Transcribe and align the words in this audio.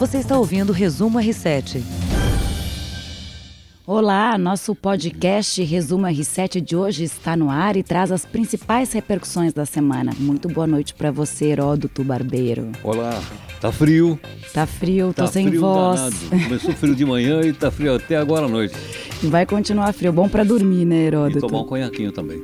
Você 0.00 0.16
está 0.16 0.38
ouvindo 0.38 0.70
o 0.70 0.72
Resumo 0.72 1.18
R7. 1.18 1.82
Olá, 3.86 4.38
nosso 4.38 4.74
podcast 4.74 5.62
Resumo 5.62 6.06
R7 6.06 6.58
de 6.58 6.74
hoje 6.74 7.04
está 7.04 7.36
no 7.36 7.50
ar 7.50 7.76
e 7.76 7.82
traz 7.82 8.10
as 8.10 8.24
principais 8.24 8.94
repercussões 8.94 9.52
da 9.52 9.66
semana. 9.66 10.12
Muito 10.18 10.48
boa 10.48 10.66
noite 10.66 10.94
para 10.94 11.10
você, 11.10 11.48
Heródoto 11.48 12.02
Barbeiro. 12.02 12.72
Olá, 12.82 13.22
tá 13.60 13.70
frio? 13.70 14.18
Tá 14.54 14.64
frio, 14.64 15.08
tô 15.08 15.24
tá 15.24 15.26
sem 15.26 15.48
frio 15.48 15.60
voz. 15.60 16.00
Danado. 16.00 16.44
Começou 16.44 16.72
frio 16.72 16.96
de 16.96 17.04
manhã 17.04 17.42
e 17.42 17.52
tá 17.52 17.70
frio 17.70 17.94
até 17.94 18.16
agora 18.16 18.46
à 18.46 18.48
noite. 18.48 18.74
Vai 19.24 19.44
continuar 19.44 19.92
frio, 19.92 20.14
bom 20.14 20.30
para 20.30 20.44
dormir, 20.44 20.86
né, 20.86 21.08
Heródoto? 21.08 21.44
E 21.44 21.48
tomar 21.50 21.60
um 21.60 21.66
conhaquinho 21.66 22.10
também. 22.10 22.42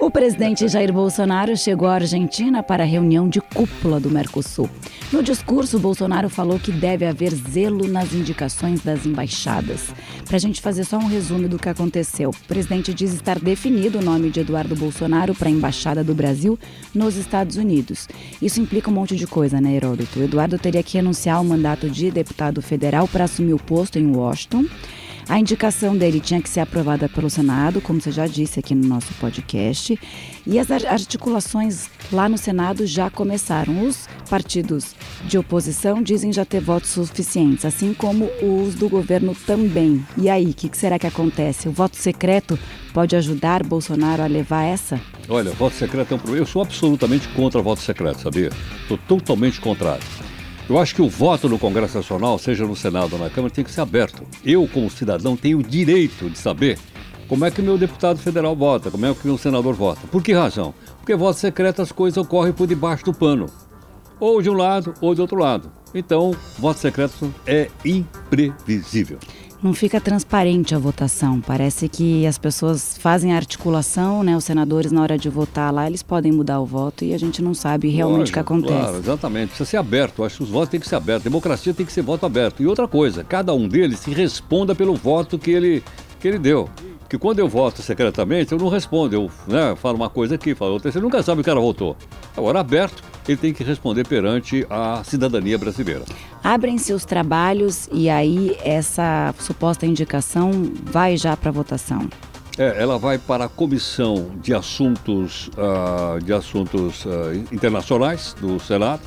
O 0.00 0.10
presidente 0.10 0.66
Jair 0.66 0.90
Bolsonaro 0.94 1.54
chegou 1.58 1.86
à 1.86 1.96
Argentina 1.96 2.62
para 2.62 2.84
a 2.84 2.86
reunião 2.86 3.28
de 3.28 3.38
cúpula 3.38 4.00
do 4.00 4.08
Mercosul. 4.08 4.68
No 5.12 5.22
discurso, 5.22 5.78
Bolsonaro 5.78 6.30
falou 6.30 6.58
que 6.58 6.72
deve 6.72 7.04
haver 7.04 7.34
zelo 7.34 7.86
nas 7.86 8.14
indicações 8.14 8.80
das 8.80 9.04
embaixadas. 9.04 9.92
Para 10.24 10.36
a 10.36 10.40
gente 10.40 10.62
fazer 10.62 10.84
só 10.84 10.96
um 10.96 11.06
resumo 11.06 11.46
do 11.48 11.58
que 11.58 11.68
aconteceu, 11.68 12.30
o 12.30 12.46
presidente 12.48 12.94
diz 12.94 13.12
estar 13.12 13.38
definido 13.38 13.98
o 13.98 14.02
nome 14.02 14.30
de 14.30 14.40
Eduardo 14.40 14.74
Bolsonaro 14.74 15.34
para 15.34 15.48
a 15.48 15.52
embaixada 15.52 16.02
do 16.02 16.14
Brasil 16.14 16.58
nos 16.94 17.16
Estados 17.16 17.56
Unidos. 17.56 18.08
Isso 18.40 18.58
implica 18.58 18.90
um 18.90 18.94
monte 18.94 19.14
de 19.14 19.26
coisa, 19.26 19.60
né, 19.60 19.74
Heródoto? 19.74 20.22
Eduardo 20.22 20.58
teria 20.58 20.82
que 20.82 20.96
renunciar 20.96 21.36
ao 21.36 21.44
mandato 21.44 21.90
de 21.90 22.10
deputado 22.10 22.62
federal 22.62 23.06
para 23.06 23.24
assumir 23.24 23.52
o 23.52 23.58
posto 23.58 23.98
em 23.98 24.06
Washington. 24.06 24.64
A 25.30 25.38
indicação 25.38 25.96
dele 25.96 26.18
tinha 26.18 26.42
que 26.42 26.48
ser 26.48 26.58
aprovada 26.58 27.08
pelo 27.08 27.30
Senado, 27.30 27.80
como 27.80 28.00
você 28.00 28.10
já 28.10 28.26
disse 28.26 28.58
aqui 28.58 28.74
no 28.74 28.88
nosso 28.88 29.14
podcast, 29.14 29.96
e 30.44 30.58
as 30.58 30.68
articulações 30.72 31.88
lá 32.10 32.28
no 32.28 32.36
Senado 32.36 32.84
já 32.84 33.08
começaram. 33.08 33.86
Os 33.86 34.08
partidos 34.28 34.92
de 35.26 35.38
oposição 35.38 36.02
dizem 36.02 36.32
já 36.32 36.44
ter 36.44 36.60
votos 36.60 36.90
suficientes, 36.90 37.64
assim 37.64 37.94
como 37.94 38.28
os 38.42 38.74
do 38.74 38.88
governo 38.88 39.32
também. 39.46 40.04
E 40.18 40.28
aí, 40.28 40.46
o 40.46 40.52
que, 40.52 40.68
será 40.76 40.98
que 40.98 41.06
acontece? 41.06 41.68
O 41.68 41.72
voto 41.72 41.96
secreto 41.96 42.58
pode 42.92 43.14
ajudar 43.14 43.62
Bolsonaro 43.62 44.24
a 44.24 44.26
levar 44.26 44.64
essa? 44.64 45.00
Olha, 45.28 45.52
voto 45.52 45.76
secreto 45.76 46.12
é 46.12 46.16
um 46.16 46.18
problema. 46.18 46.42
Eu 46.42 46.50
sou 46.50 46.60
absolutamente 46.60 47.28
contra 47.28 47.62
voto 47.62 47.82
secreto, 47.82 48.20
sabia? 48.20 48.50
Estou 48.82 48.98
totalmente 49.06 49.60
contrário. 49.60 50.02
Eu 50.70 50.78
acho 50.78 50.94
que 50.94 51.02
o 51.02 51.08
voto 51.08 51.48
no 51.48 51.58
Congresso 51.58 51.96
Nacional, 51.96 52.38
seja 52.38 52.64
no 52.64 52.76
Senado 52.76 53.14
ou 53.14 53.18
na 53.18 53.28
Câmara, 53.28 53.52
tem 53.52 53.64
que 53.64 53.72
ser 53.72 53.80
aberto. 53.80 54.22
Eu, 54.44 54.68
como 54.72 54.88
cidadão, 54.88 55.36
tenho 55.36 55.58
o 55.58 55.64
direito 55.64 56.30
de 56.30 56.38
saber 56.38 56.78
como 57.26 57.44
é 57.44 57.50
que 57.50 57.60
meu 57.60 57.76
deputado 57.76 58.20
federal 58.20 58.54
vota, 58.54 58.88
como 58.88 59.04
é 59.04 59.12
que 59.12 59.26
meu 59.26 59.36
senador 59.36 59.74
vota. 59.74 60.06
Por 60.06 60.22
que 60.22 60.32
razão? 60.32 60.72
Porque 60.98 61.16
voto 61.16 61.40
secreto 61.40 61.82
as 61.82 61.90
coisas 61.90 62.16
ocorrem 62.18 62.52
por 62.52 62.68
debaixo 62.68 63.04
do 63.04 63.12
pano. 63.12 63.46
Ou 64.20 64.40
de 64.40 64.48
um 64.48 64.52
lado 64.52 64.94
ou 65.00 65.12
de 65.12 65.20
outro 65.20 65.40
lado. 65.40 65.72
Então, 65.92 66.36
voto 66.56 66.78
secreto 66.78 67.34
é 67.44 67.68
imprevisível 67.84 69.18
não 69.62 69.74
fica 69.74 70.00
transparente 70.00 70.74
a 70.74 70.78
votação. 70.78 71.40
Parece 71.40 71.88
que 71.88 72.26
as 72.26 72.38
pessoas 72.38 72.96
fazem 72.98 73.32
a 73.32 73.36
articulação, 73.36 74.22
né? 74.22 74.36
Os 74.36 74.44
senadores, 74.44 74.90
na 74.90 75.02
hora 75.02 75.18
de 75.18 75.28
votar 75.28 75.72
lá, 75.72 75.86
eles 75.86 76.02
podem 76.02 76.32
mudar 76.32 76.60
o 76.60 76.66
voto 76.66 77.04
e 77.04 77.12
a 77.12 77.18
gente 77.18 77.42
não 77.42 77.54
sabe 77.54 77.88
realmente 77.88 78.30
o 78.30 78.32
que 78.32 78.38
acontece. 78.38 78.74
Claro, 78.74 78.96
exatamente. 78.96 79.48
Precisa 79.48 79.68
ser 79.68 79.76
aberto. 79.76 80.24
Acho 80.24 80.38
que 80.38 80.42
os 80.44 80.50
votos 80.50 80.70
têm 80.70 80.80
que 80.80 80.88
ser 80.88 80.96
abertos. 80.96 81.24
Democracia 81.24 81.74
tem 81.74 81.84
que 81.84 81.92
ser 81.92 82.02
voto 82.02 82.24
aberto. 82.24 82.62
E 82.62 82.66
outra 82.66 82.88
coisa, 82.88 83.22
cada 83.22 83.52
um 83.52 83.68
deles 83.68 84.00
se 84.00 84.10
responda 84.10 84.74
pelo 84.74 84.94
voto 84.94 85.38
que 85.38 85.50
ele, 85.50 85.82
que 86.18 86.28
ele 86.28 86.38
deu. 86.38 86.68
Porque 87.10 87.18
quando 87.18 87.40
eu 87.40 87.48
voto 87.48 87.82
secretamente, 87.82 88.52
eu 88.52 88.58
não 88.58 88.68
respondo. 88.68 89.16
Eu 89.16 89.30
né, 89.48 89.74
falo 89.74 89.96
uma 89.96 90.08
coisa 90.08 90.36
aqui, 90.36 90.54
falo 90.54 90.74
outra. 90.74 90.92
Você 90.92 91.00
nunca 91.00 91.20
sabe 91.24 91.40
o 91.40 91.44
cara 91.44 91.58
votou. 91.58 91.96
Agora, 92.36 92.60
aberto, 92.60 93.02
ele 93.26 93.36
tem 93.36 93.52
que 93.52 93.64
responder 93.64 94.06
perante 94.06 94.64
a 94.70 95.02
cidadania 95.02 95.58
brasileira. 95.58 96.04
Abrem-se 96.44 96.92
os 96.92 97.04
trabalhos 97.04 97.88
e 97.90 98.08
aí 98.08 98.56
essa 98.64 99.34
suposta 99.40 99.86
indicação 99.86 100.52
vai 100.84 101.16
já 101.16 101.36
para 101.36 101.50
votação. 101.50 102.08
É, 102.56 102.80
ela 102.80 102.96
vai 102.96 103.18
para 103.18 103.46
a 103.46 103.48
comissão 103.48 104.30
de 104.40 104.54
assuntos, 104.54 105.48
uh, 105.48 106.22
de 106.22 106.32
assuntos 106.32 107.04
uh, 107.06 107.34
internacionais 107.50 108.36
do 108.40 108.60
Senado 108.60 109.02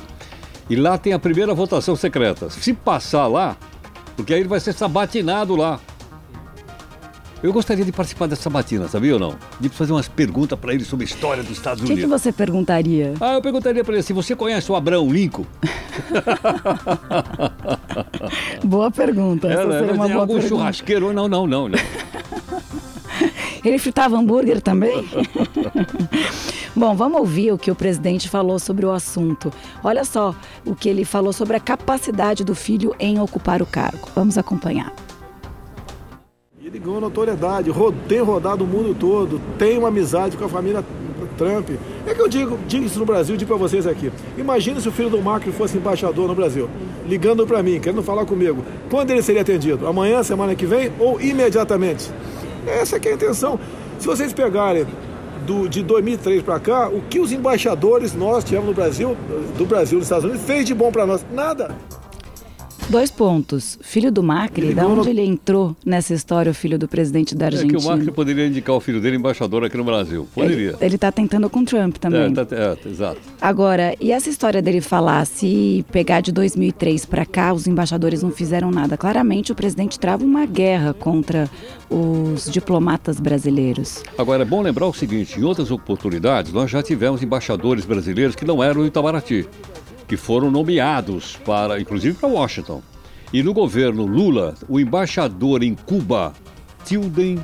e 0.70 0.76
lá 0.76 0.98
tem 0.98 1.14
a 1.14 1.20
primeira 1.20 1.54
votação 1.54 1.96
secreta. 1.96 2.50
Se 2.50 2.74
passar 2.74 3.28
lá, 3.28 3.56
porque 4.18 4.34
aí 4.34 4.42
ele 4.42 4.50
vai 4.50 4.60
ser 4.60 4.74
sabatinado 4.74 5.56
lá 5.56 5.80
eu 7.44 7.52
gostaria 7.52 7.84
de 7.84 7.92
participar 7.92 8.26
dessa 8.28 8.50
batina, 8.50 8.88
sabia 8.88 9.16
ou 9.16 9.20
não? 9.20 9.36
De 9.60 9.68
fazer 9.68 9.92
umas 9.92 10.08
perguntas 10.08 10.58
para 10.58 10.74
ele 10.74 10.86
sobre 10.86 11.06
a 11.06 11.10
história 11.10 11.44
dos 11.44 11.52
Estados 11.52 11.84
Unidos. 11.84 12.02
O 12.02 12.08
que, 12.08 12.10
você 12.10 12.32
perguntaria? 12.32 13.14
Ah, 13.20 13.34
eu 13.34 13.42
perguntaria 13.42 13.84
para 13.84 13.94
ele 13.94 14.00
assim: 14.00 14.14
você 14.14 14.34
conhece 14.34 14.72
o 14.72 14.76
Abraão 14.76 15.12
Lincoln? 15.12 15.46
boa 18.64 18.90
pergunta. 18.90 19.50
Essa 19.50 19.62
é, 19.62 19.80
seria 19.80 19.94
uma 19.94 20.08
boa 20.08 20.22
algum 20.22 20.36
pergunta. 20.36 20.56
churrasqueiro? 20.56 21.12
Não, 21.12 21.28
não, 21.28 21.46
não. 21.46 21.68
não. 21.68 21.80
ele 23.64 23.78
fritava 23.78 24.18
hambúrguer 24.18 24.62
também? 24.62 25.06
Bom, 26.74 26.96
vamos 26.96 27.20
ouvir 27.20 27.52
o 27.52 27.58
que 27.58 27.70
o 27.70 27.76
presidente 27.76 28.30
falou 28.30 28.58
sobre 28.58 28.86
o 28.86 28.92
assunto. 28.92 29.52
Olha 29.84 30.06
só 30.06 30.34
o 30.66 30.74
que 30.74 30.88
ele 30.88 31.06
falou 31.06 31.34
sobre 31.34 31.58
a 31.58 31.60
capacidade 31.60 32.44
do 32.44 32.56
filho 32.56 32.96
em 32.98 33.20
ocupar 33.20 33.62
o 33.62 33.66
cargo. 33.66 34.08
Vamos 34.16 34.38
acompanhar. 34.38 34.92
Ganhou 36.84 37.00
notoriedade, 37.00 37.72
tem 38.08 38.20
rodado 38.20 38.64
o 38.64 38.68
mundo 38.68 38.94
todo, 38.94 39.40
tem 39.58 39.78
uma 39.78 39.88
amizade 39.88 40.36
com 40.36 40.46
a 40.46 40.50
família 40.50 40.84
Trump. 41.38 41.70
É 42.06 42.14
que 42.14 42.22
eu 42.22 42.28
digo, 42.28 42.58
digo 42.68 42.86
isso 42.86 43.00
no 43.00 43.06
Brasil, 43.06 43.36
digo 43.36 43.48
para 43.48 43.58
vocês 43.58 43.86
aqui. 43.88 44.12
Imagina 44.38 44.80
se 44.80 44.88
o 44.88 44.92
filho 44.92 45.10
do 45.10 45.22
Macri 45.22 45.52
fosse 45.52 45.78
embaixador 45.78 46.28
no 46.28 46.36
Brasil, 46.36 46.70
ligando 47.08 47.46
para 47.46 47.62
mim, 47.62 47.80
querendo 47.80 48.04
falar 48.04 48.26
comigo. 48.26 48.64
Quando 48.90 49.12
ele 49.12 49.22
seria 49.22 49.42
atendido? 49.42 49.88
Amanhã, 49.88 50.24
semana 50.24 50.56
que 50.56 50.66
vem 50.66 50.92
ou 51.00 51.20
imediatamente? 51.20 52.12
Essa 52.66 52.98
é 52.98 53.10
a 53.10 53.14
intenção. 53.14 53.60
Se 54.00 54.06
vocês 54.06 54.34
pegarem 54.34 54.86
do, 55.46 55.68
de 55.68 55.84
2003 55.84 56.42
para 56.42 56.60
cá, 56.60 56.90
o 56.90 57.02
que 57.02 57.20
os 57.20 57.32
embaixadores 57.32 58.14
nós 58.14 58.44
tivemos 58.44 58.68
no 58.68 58.74
Brasil, 58.74 59.18
do 59.58 59.66
Brasil 59.66 60.00
dos 60.00 60.08
Estados 60.08 60.26
Unidos, 60.26 60.46
fez 60.46 60.66
de 60.66 60.74
bom 60.74 60.92
para 60.92 61.06
nós? 61.06 61.26
Nada. 61.32 61.76
Dois 62.90 63.10
pontos. 63.10 63.80
Filho 63.82 64.12
do 64.12 64.22
Macri, 64.22 64.68
ele 64.68 64.76
da 64.76 64.86
onde 64.86 65.06
no... 65.06 65.10
ele 65.10 65.22
entrou 65.22 65.76
nessa 65.86 66.14
história, 66.14 66.52
o 66.52 66.54
filho 66.54 66.78
do 66.78 66.88
presidente 66.88 67.34
da 67.34 67.46
Argentina? 67.46 67.78
É 67.78 67.80
que 67.80 67.86
o 67.86 67.90
Macri 67.90 68.12
poderia 68.12 68.46
indicar 68.46 68.76
o 68.76 68.80
filho 68.80 69.02
dele 69.02 69.16
embaixador 69.16 69.64
aqui 69.64 69.78
no 69.78 69.84
Brasil. 69.84 70.28
Poderia. 70.34 70.76
Ele 70.80 70.96
está 70.96 71.12
tentando 71.12 71.50
com 71.50 71.64
Trump 71.64 71.98
também. 71.98 72.32
É, 72.32 72.46
tá, 72.46 72.56
é, 72.56 72.88
exato. 72.88 73.20
Agora, 73.42 73.96
e 74.00 74.12
essa 74.12 74.30
história 74.30 74.62
dele 74.62 74.82
falar, 74.82 75.26
se 75.26 75.84
pegar 75.92 76.22
de 76.22 76.32
2003 76.32 77.06
para 77.06 77.26
cá, 77.26 77.54
os 77.54 77.68
embaixadores 77.68 78.22
não 78.22 78.32
fizeram 78.32 78.70
nada? 78.70 78.98
Claramente 78.98 79.52
o 79.52 79.56
presidente 79.56 79.98
trava 79.98 80.24
uma 80.24 80.46
guerra 80.46 80.94
contra 80.94 81.50
os 81.90 82.52
diplomatas 82.52 83.20
brasileiros. 83.20 84.04
Agora, 84.18 84.44
é 84.44 84.46
bom 84.46 84.62
lembrar 84.62 84.88
o 84.88 84.94
seguinte, 84.94 85.40
em 85.40 85.44
outras 85.44 85.72
oportunidades, 85.72 86.52
nós 86.52 86.70
já 86.70 86.84
tivemos 86.84 87.24
embaixadores 87.24 87.86
brasileiros 87.86 88.36
que 88.36 88.46
não 88.46 88.62
eram 88.62 88.82
do 88.82 88.88
Itamaraty 88.88 89.48
que 90.14 90.18
foram 90.18 90.52
nomeados 90.52 91.38
para, 91.44 91.82
inclusive 91.82 92.16
para 92.16 92.30
Washington. 92.30 92.84
E 93.34 93.42
no 93.42 93.52
governo 93.52 94.06
Lula, 94.06 94.54
o 94.70 94.80
embaixador 94.80 95.64
em 95.64 95.74
Cuba, 95.74 96.34
Tilden, 96.86 97.40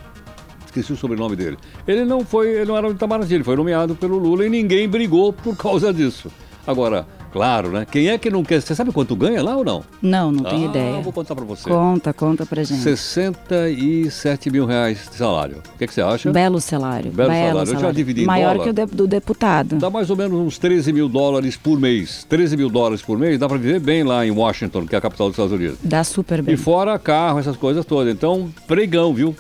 esqueci 0.64 0.94
o 0.94 0.96
sobrenome 0.96 1.36
dele. 1.36 1.58
Ele 1.88 2.06
não 2.06 2.24
foi, 2.24 2.50
ele 2.50 2.66
não 2.66 2.78
era 2.78 2.88
do 2.88 2.94
Itamaraty, 2.94 3.34
ele 3.34 3.44
foi 3.44 3.56
nomeado 3.56 3.96
pelo 3.96 4.20
Lula 4.20 4.46
e 4.46 4.50
ninguém 4.50 4.88
brigou 4.88 5.34
por 5.34 5.58
causa 5.58 5.92
disso. 5.92 6.32
Agora, 6.68 7.08
Claro, 7.32 7.70
né? 7.70 7.86
Quem 7.90 8.10
é 8.10 8.18
que 8.18 8.30
não 8.30 8.44
quer? 8.44 8.62
Você 8.62 8.74
sabe 8.74 8.92
quanto 8.92 9.16
ganha 9.16 9.44
lá 9.44 9.56
ou 9.56 9.64
não? 9.64 9.84
Não, 10.02 10.32
não 10.32 10.44
tenho 10.44 10.68
ah, 10.68 10.70
ideia. 10.70 11.02
vou 11.02 11.14
contar 11.14 11.36
para 11.36 11.46
você. 11.46 11.70
Conta, 11.70 12.14
conta 12.14 12.46
pra 12.46 12.64
gente. 12.64 12.82
67 12.82 14.50
mil 14.50 14.66
reais 14.66 15.08
de 15.10 15.16
salário. 15.16 15.58
O 15.76 15.78
que, 15.78 15.88
que 15.88 15.94
você 15.94 16.02
acha? 16.02 16.32
Belo 16.32 16.60
salário. 16.60 17.12
Belo, 17.12 17.30
Belo 17.30 17.50
salário. 17.60 17.74
Eu 17.74 17.80
já 17.80 17.92
dividi 17.92 18.24
em 18.24 18.26
Maior 18.26 18.56
dólar. 18.56 18.64
que 18.64 18.70
o 18.70 18.74
de, 18.74 18.86
do 18.86 19.08
deputado. 19.08 19.76
Dá 19.78 19.90
mais 19.90 20.10
ou 20.10 20.16
menos 20.16 20.40
uns 20.40 20.58
13 20.58 20.92
mil 20.92 21.08
dólares 21.08 21.56
por 21.56 21.80
mês. 21.80 22.26
13 22.28 22.58
mil 22.58 22.70
dólares 22.70 23.02
por 23.02 23.18
mês, 23.18 23.40
dá 23.40 23.48
para 23.48 23.58
viver 23.58 23.80
bem 23.80 24.04
lá 24.04 24.26
em 24.26 24.32
Washington, 24.32 24.86
que 24.86 24.96
é 24.96 24.98
a 24.98 25.02
capital 25.02 25.28
dos 25.28 25.36
Estados 25.36 25.54
Unidos. 25.54 25.78
Dá 25.84 26.04
super 26.04 26.42
bem. 26.42 26.56
E 26.56 26.58
fora 26.58 26.98
carro, 26.98 27.40
essas 27.40 27.58
coisas 27.58 27.86
todas. 27.86 28.14
Então, 28.14 28.50
pregão, 28.68 29.14
viu? 29.14 29.36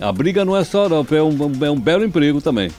A 0.00 0.12
briga 0.12 0.44
não 0.44 0.56
é 0.56 0.62
só, 0.62 0.88
não, 0.88 1.06
é 1.10 1.22
um, 1.22 1.64
é 1.64 1.70
um 1.70 1.80
belo 1.80 2.04
emprego 2.04 2.40
também. 2.40 2.70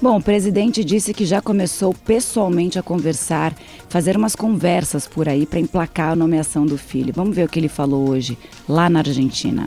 Bom, 0.00 0.18
o 0.18 0.22
presidente 0.22 0.84
disse 0.84 1.14
que 1.14 1.24
já 1.24 1.40
começou 1.40 1.94
pessoalmente 1.94 2.78
a 2.78 2.82
conversar, 2.82 3.54
fazer 3.88 4.14
umas 4.14 4.36
conversas 4.36 5.08
por 5.08 5.26
aí 5.26 5.46
para 5.46 5.58
emplacar 5.58 6.12
a 6.12 6.16
nomeação 6.16 6.66
do 6.66 6.76
filho. 6.76 7.14
Vamos 7.16 7.34
ver 7.34 7.44
o 7.44 7.48
que 7.48 7.58
ele 7.58 7.68
falou 7.68 8.10
hoje, 8.10 8.36
lá 8.68 8.90
na 8.90 8.98
Argentina. 8.98 9.66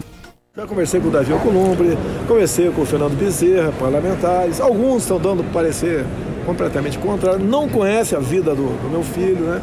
Já 0.55 0.67
conversei 0.67 0.99
com 0.99 1.07
o 1.07 1.11
Davi 1.11 1.33
Alcolumbre, 1.33 1.97
conversei 2.27 2.69
com 2.69 2.81
o 2.81 2.85
Fernando 2.85 3.17
Bezerra, 3.17 3.71
parlamentares. 3.79 4.61
Alguns 4.61 5.01
estão 5.01 5.19
dando 5.19 5.43
parecer 5.51 6.05
completamente 6.45 6.99
contrário, 6.99 7.43
não 7.43 7.67
conhece 7.67 8.15
a 8.15 8.19
vida 8.19 8.53
do, 8.53 8.67
do 8.83 8.89
meu 8.89 9.03
filho, 9.03 9.45
né? 9.45 9.61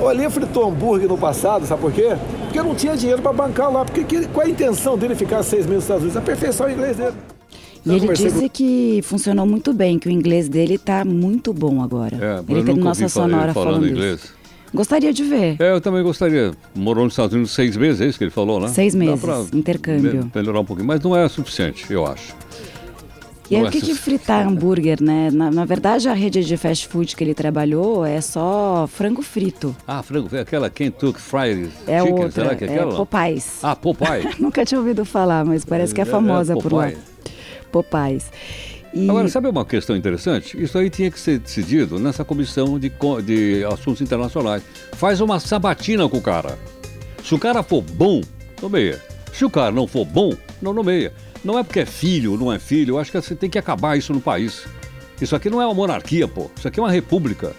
O 0.00 0.08
Ali 0.08 0.28
fritou 0.28 0.68
hambúrguer 0.68 1.08
no 1.08 1.16
passado, 1.16 1.64
sabe 1.66 1.80
por 1.80 1.92
quê? 1.92 2.16
Porque 2.44 2.60
não 2.60 2.74
tinha 2.74 2.96
dinheiro 2.96 3.22
para 3.22 3.32
bancar 3.32 3.72
lá. 3.72 3.84
Porque 3.84 4.26
qual 4.26 4.44
é 4.44 4.48
a 4.48 4.50
intenção 4.50 4.98
dele 4.98 5.14
ficar 5.14 5.42
seis 5.44 5.66
meses 5.66 5.74
nos 5.74 5.84
Estados 5.84 6.02
Unidos? 6.02 6.16
Aperfeiçoar 6.16 6.68
o 6.68 6.72
inglês 6.72 6.96
dele. 6.96 7.14
E 7.84 7.90
ele 7.90 8.08
disse 8.12 8.42
com... 8.42 8.48
que 8.48 9.00
funcionou 9.02 9.46
muito 9.46 9.72
bem, 9.72 9.98
que 9.98 10.08
o 10.08 10.10
inglês 10.10 10.48
dele 10.48 10.74
está 10.74 11.04
muito 11.04 11.52
bom 11.52 11.82
agora. 11.82 12.16
É, 12.16 12.52
ele 12.52 12.62
tem 12.62 12.76
nossa 12.76 13.08
sonora 13.08 13.52
falando, 13.52 13.74
falando 13.74 13.88
inglês. 13.88 14.20
Isso. 14.24 14.42
Gostaria 14.74 15.12
de 15.12 15.22
ver. 15.22 15.56
É, 15.60 15.72
eu 15.72 15.80
também 15.80 16.02
gostaria. 16.02 16.52
Morou 16.74 17.04
nos 17.04 17.12
Estados 17.12 17.34
Unidos 17.34 17.52
seis 17.52 17.76
meses, 17.76 18.00
é 18.00 18.06
isso 18.06 18.16
que 18.16 18.24
ele 18.24 18.30
falou, 18.30 18.58
né? 18.58 18.68
Seis 18.68 18.94
meses, 18.94 19.22
intercâmbio. 19.52 20.30
melhorar 20.34 20.60
um 20.60 20.64
pouquinho, 20.64 20.88
mas 20.88 21.00
não 21.00 21.14
é 21.14 21.28
suficiente, 21.28 21.84
eu 21.92 22.06
acho. 22.06 22.34
E 23.50 23.56
aí, 23.56 23.64
o 23.64 23.70
que, 23.70 23.82
que 23.82 23.94
fritar 23.94 24.48
hambúrguer, 24.48 25.02
né? 25.02 25.28
Na, 25.30 25.50
na, 25.50 25.66
verdade, 25.66 26.08
a 26.08 26.14
rede 26.14 26.42
de 26.42 26.56
fast 26.56 26.88
food 26.88 27.14
que 27.14 27.22
ele 27.22 27.34
trabalhou 27.34 28.02
é 28.02 28.18
só 28.18 28.88
frango 28.90 29.20
frito. 29.20 29.76
Ah, 29.86 30.02
frango, 30.02 30.34
aquela 30.34 30.70
Kentucky 30.70 31.20
Fried 31.20 31.68
é 31.86 31.98
Chicken, 31.98 32.14
outra, 32.14 32.30
será 32.30 32.54
que 32.54 32.64
é 32.64 32.68
aquela? 32.68 32.94
É 32.94 32.96
Popeyes. 32.96 33.58
Ah, 33.62 33.76
Popeye. 33.76 34.26
Nunca 34.40 34.64
tinha 34.64 34.80
ouvido 34.80 35.04
falar, 35.04 35.44
mas 35.44 35.66
parece 35.66 35.94
que 35.94 36.00
é, 36.00 36.02
é 36.02 36.06
famosa 36.06 36.54
é, 36.54 36.56
é 36.56 36.62
por 36.62 36.72
lá. 36.72 36.92
Popeyes. 37.72 38.30
E... 38.94 39.08
Agora, 39.08 39.26
sabe 39.28 39.48
uma 39.48 39.64
questão 39.64 39.96
interessante? 39.96 40.62
Isso 40.62 40.76
aí 40.76 40.90
tinha 40.90 41.10
que 41.10 41.18
ser 41.18 41.38
decidido 41.38 41.98
nessa 41.98 42.24
comissão 42.24 42.78
de, 42.78 42.92
de 43.24 43.64
assuntos 43.64 44.02
internacionais. 44.02 44.62
Faz 44.92 45.20
uma 45.20 45.40
sabatina 45.40 46.06
com 46.08 46.18
o 46.18 46.22
cara. 46.22 46.58
Se 47.24 47.34
o 47.34 47.38
cara 47.38 47.62
for 47.62 47.82
bom, 47.82 48.20
nomeia. 48.60 49.00
Se 49.32 49.44
o 49.44 49.50
cara 49.50 49.72
não 49.72 49.86
for 49.86 50.04
bom, 50.04 50.34
não 50.60 50.74
nomeia. 50.74 51.12
Não 51.42 51.58
é 51.58 51.64
porque 51.64 51.80
é 51.80 51.86
filho, 51.86 52.36
não 52.36 52.52
é 52.52 52.58
filho. 52.58 52.94
Eu 52.94 52.98
acho 52.98 53.10
que 53.10 53.20
você 53.20 53.34
tem 53.34 53.48
que 53.48 53.58
acabar 53.58 53.96
isso 53.96 54.12
no 54.12 54.20
país. 54.20 54.64
Isso 55.20 55.34
aqui 55.34 55.48
não 55.48 55.62
é 55.62 55.64
uma 55.64 55.74
monarquia, 55.74 56.28
pô. 56.28 56.50
Isso 56.56 56.68
aqui 56.68 56.78
é 56.78 56.82
uma 56.82 56.90
república. 56.90 57.52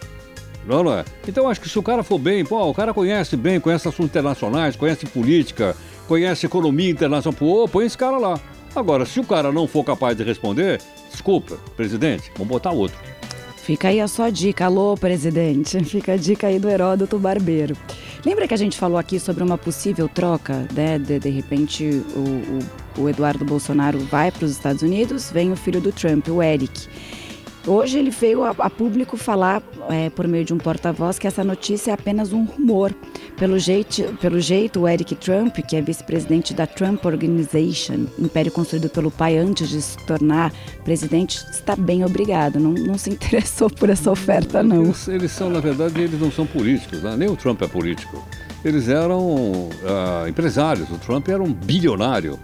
Não, 0.67 0.83
não 0.83 0.93
é? 0.93 1.03
Então 1.27 1.49
acho 1.49 1.59
que 1.59 1.67
se 1.67 1.77
o 1.77 1.83
cara 1.83 2.03
for 2.03 2.19
bem, 2.19 2.45
pô, 2.45 2.61
o 2.69 2.73
cara 2.73 2.93
conhece 2.93 3.35
bem, 3.35 3.59
conhece 3.59 3.87
assuntos 3.87 4.05
internacionais, 4.05 4.75
conhece 4.75 5.05
política, 5.05 5.75
conhece 6.07 6.45
economia 6.45 6.89
internacional, 6.89 7.37
pô, 7.37 7.67
põe 7.67 7.85
esse 7.85 7.97
cara 7.97 8.17
lá. 8.17 8.39
Agora, 8.75 9.05
se 9.05 9.19
o 9.19 9.23
cara 9.23 9.51
não 9.51 9.67
for 9.67 9.83
capaz 9.83 10.17
de 10.17 10.23
responder, 10.23 10.81
desculpa, 11.11 11.57
presidente, 11.75 12.31
vamos 12.35 12.47
botar 12.47 12.71
outro. 12.71 12.97
Fica 13.57 13.87
aí 13.87 14.01
a 14.01 14.09
sua 14.09 14.29
dica. 14.29 14.65
Alô, 14.65 14.97
presidente. 14.97 15.81
Fica 15.85 16.13
a 16.13 16.17
dica 16.17 16.47
aí 16.47 16.59
do 16.59 16.69
Heródoto 16.69 17.17
Barbeiro. 17.17 17.77
Lembra 18.25 18.45
que 18.45 18.53
a 18.53 18.57
gente 18.57 18.77
falou 18.77 18.97
aqui 18.97 19.19
sobre 19.19 19.41
uma 19.41 19.57
possível 19.57 20.09
troca, 20.09 20.67
né? 20.73 20.99
De, 20.99 21.17
de 21.17 21.29
repente 21.29 21.85
o, 22.13 22.99
o, 22.99 23.03
o 23.03 23.09
Eduardo 23.09 23.45
Bolsonaro 23.45 23.99
vai 23.99 24.31
para 24.31 24.43
os 24.43 24.51
Estados 24.51 24.81
Unidos, 24.81 25.31
vem 25.31 25.51
o 25.51 25.55
filho 25.55 25.79
do 25.79 25.93
Trump, 25.93 26.27
o 26.27 26.43
Eric. 26.43 26.89
Hoje 27.65 27.97
ele 27.97 28.09
veio 28.09 28.43
a, 28.43 28.49
a 28.49 28.69
público 28.69 29.15
falar, 29.15 29.63
é, 29.89 30.09
por 30.09 30.27
meio 30.27 30.43
de 30.43 30.53
um 30.53 30.57
porta-voz, 30.57 31.17
que 31.17 31.25
essa 31.25 31.43
notícia 31.43 31.91
é 31.91 31.93
apenas 31.93 32.33
um 32.33 32.43
rumor. 32.43 32.93
Pelo 33.37 33.57
jeito, 33.57 34.03
pelo 34.19 34.39
jeito, 34.39 34.81
o 34.81 34.87
Eric 34.87 35.15
Trump, 35.15 35.55
que 35.59 35.75
é 35.75 35.81
vice-presidente 35.81 36.53
da 36.53 36.67
Trump 36.67 37.05
Organization, 37.05 38.05
império 38.19 38.51
construído 38.51 38.89
pelo 38.89 39.09
pai 39.09 39.37
antes 39.37 39.69
de 39.69 39.81
se 39.81 39.97
tornar 40.05 40.51
presidente, 40.83 41.37
está 41.51 41.75
bem 41.75 42.03
obrigado. 42.03 42.59
Não, 42.59 42.73
não 42.73 42.97
se 42.97 43.09
interessou 43.11 43.69
por 43.69 43.89
essa 43.89 44.11
oferta, 44.11 44.61
não. 44.61 44.83
Eles, 44.83 45.07
eles 45.07 45.31
são, 45.31 45.49
na 45.49 45.61
verdade, 45.61 46.01
eles 46.01 46.19
não 46.19 46.31
são 46.31 46.45
políticos. 46.45 47.01
Né? 47.01 47.15
Nem 47.17 47.29
o 47.29 47.35
Trump 47.37 47.61
é 47.61 47.67
político. 47.67 48.21
Eles 48.63 48.89
eram 48.89 49.21
uh, 49.21 50.27
empresários. 50.27 50.89
O 50.89 50.97
Trump 50.97 51.29
era 51.29 51.41
um 51.41 51.53
bilionário 51.53 52.37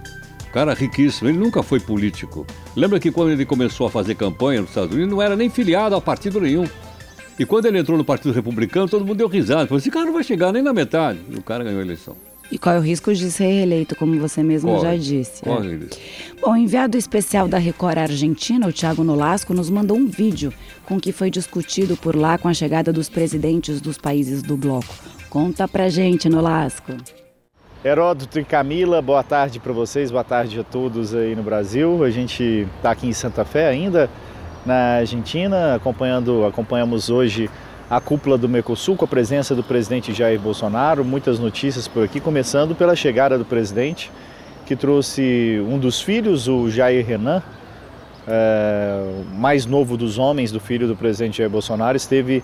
cara 0.52 0.74
riquíssimo, 0.74 1.30
ele 1.30 1.38
nunca 1.38 1.62
foi 1.64 1.80
político. 1.80 2.46
Lembra 2.76 3.00
que 3.00 3.12
quando 3.12 3.32
ele 3.32 3.46
começou 3.46 3.88
a 3.88 3.90
fazer 3.90 4.16
campanha 4.16 4.62
nos 4.62 4.70
Estados 4.70 4.94
Unidos, 4.94 5.12
não 5.12 5.22
era 5.22 5.36
nem 5.36 5.50
filiado 5.50 5.96
a 5.96 6.02
partido 6.02 6.42
nenhum. 6.42 6.68
E 7.38 7.46
quando 7.46 7.68
ele 7.68 7.80
entrou 7.80 7.98
no 7.98 8.04
Partido 8.04 8.34
Republicano, 8.34 8.90
todo 8.90 9.06
mundo 9.06 9.18
deu 9.18 9.28
risada. 9.28 9.66
Falou, 9.66 9.80
esse 9.80 9.90
cara 9.90 10.06
não 10.06 10.14
vai 10.14 10.24
chegar 10.24 10.52
nem 10.52 10.62
na 10.62 10.74
metade. 10.74 11.20
E 11.30 11.38
o 11.38 11.42
cara 11.42 11.64
ganhou 11.64 11.80
a 11.80 11.84
eleição. 11.84 12.16
E 12.52 12.58
qual 12.58 12.76
é 12.76 12.80
o 12.80 12.82
risco 12.82 13.14
de 13.14 13.32
ser 13.32 13.46
reeleito, 13.46 13.96
como 13.96 14.20
você 14.20 14.42
mesmo 14.42 14.72
corre, 14.72 14.82
já 14.82 14.98
disse? 14.98 15.44
Corre. 15.44 15.76
É. 15.76 16.42
Bom, 16.42 16.52
o 16.52 16.58
enviado 16.58 16.98
especial 16.98 17.48
da 17.48 17.58
Record 17.58 17.98
Argentina, 18.00 18.68
o 18.68 18.74
Thiago 18.74 19.04
Nolasco, 19.04 19.54
nos 19.54 19.70
mandou 19.70 19.96
um 19.96 20.08
vídeo 20.08 20.52
com 20.84 20.98
o 20.98 21.00
que 21.00 21.12
foi 21.12 21.30
discutido 21.30 21.96
por 21.96 22.16
lá 22.16 22.38
com 22.38 22.48
a 22.48 22.54
chegada 22.54 22.92
dos 22.92 23.08
presidentes 23.08 23.80
dos 23.80 23.98
países 23.98 24.42
do 24.42 24.58
bloco. 24.58 24.94
Conta 25.30 25.68
pra 25.68 25.90
gente, 25.90 26.28
Nolasco. 26.28 26.94
Heródoto 27.84 28.38
e 28.38 28.44
Camila, 28.44 29.02
boa 29.02 29.24
tarde 29.24 29.58
para 29.58 29.72
vocês, 29.72 30.12
boa 30.12 30.24
tarde 30.24 30.60
a 30.60 30.66
todos 30.66 31.16
aí 31.16 31.34
no 31.34 31.42
Brasil. 31.42 32.04
A 32.04 32.10
gente 32.10 32.68
está 32.76 32.92
aqui 32.92 33.08
em 33.08 33.14
Santa 33.14 33.46
Fé 33.46 33.70
ainda, 33.70 34.10
na 34.66 34.98
Argentina, 34.98 35.76
acompanhando, 35.76 36.46
acompanhamos 36.46 37.10
hoje 37.10 37.50
a 37.90 38.02
cúpula 38.02 38.38
do 38.38 38.50
Mercosul 38.50 38.98
com 38.98 39.06
a 39.06 39.08
presença 39.08 39.56
do 39.56 39.64
presidente 39.64 40.14
Jair 40.14 40.38
Bolsonaro. 40.38 41.06
Muitas 41.06 41.40
notícias 41.40 41.88
por 41.88 42.04
aqui, 42.04 42.20
começando 42.20 42.76
pela 42.76 42.98
chegada 42.98 43.38
do 43.38 43.46
presidente, 43.46 44.12
que 44.66 44.76
trouxe 44.76 45.64
um 45.66 45.80
dos 45.80 46.02
filhos, 46.02 46.50
o 46.50 46.70
Jair 46.70 47.08
Renan, 47.08 47.42
é, 48.28 49.22
mais 49.36 49.66
novo 49.66 49.96
dos 49.96 50.18
homens 50.18 50.52
do 50.52 50.60
filho 50.60 50.86
do 50.86 50.98
presidente 50.98 51.38
Jair 51.38 51.50
Bolsonaro, 51.50 51.96
esteve 51.96 52.44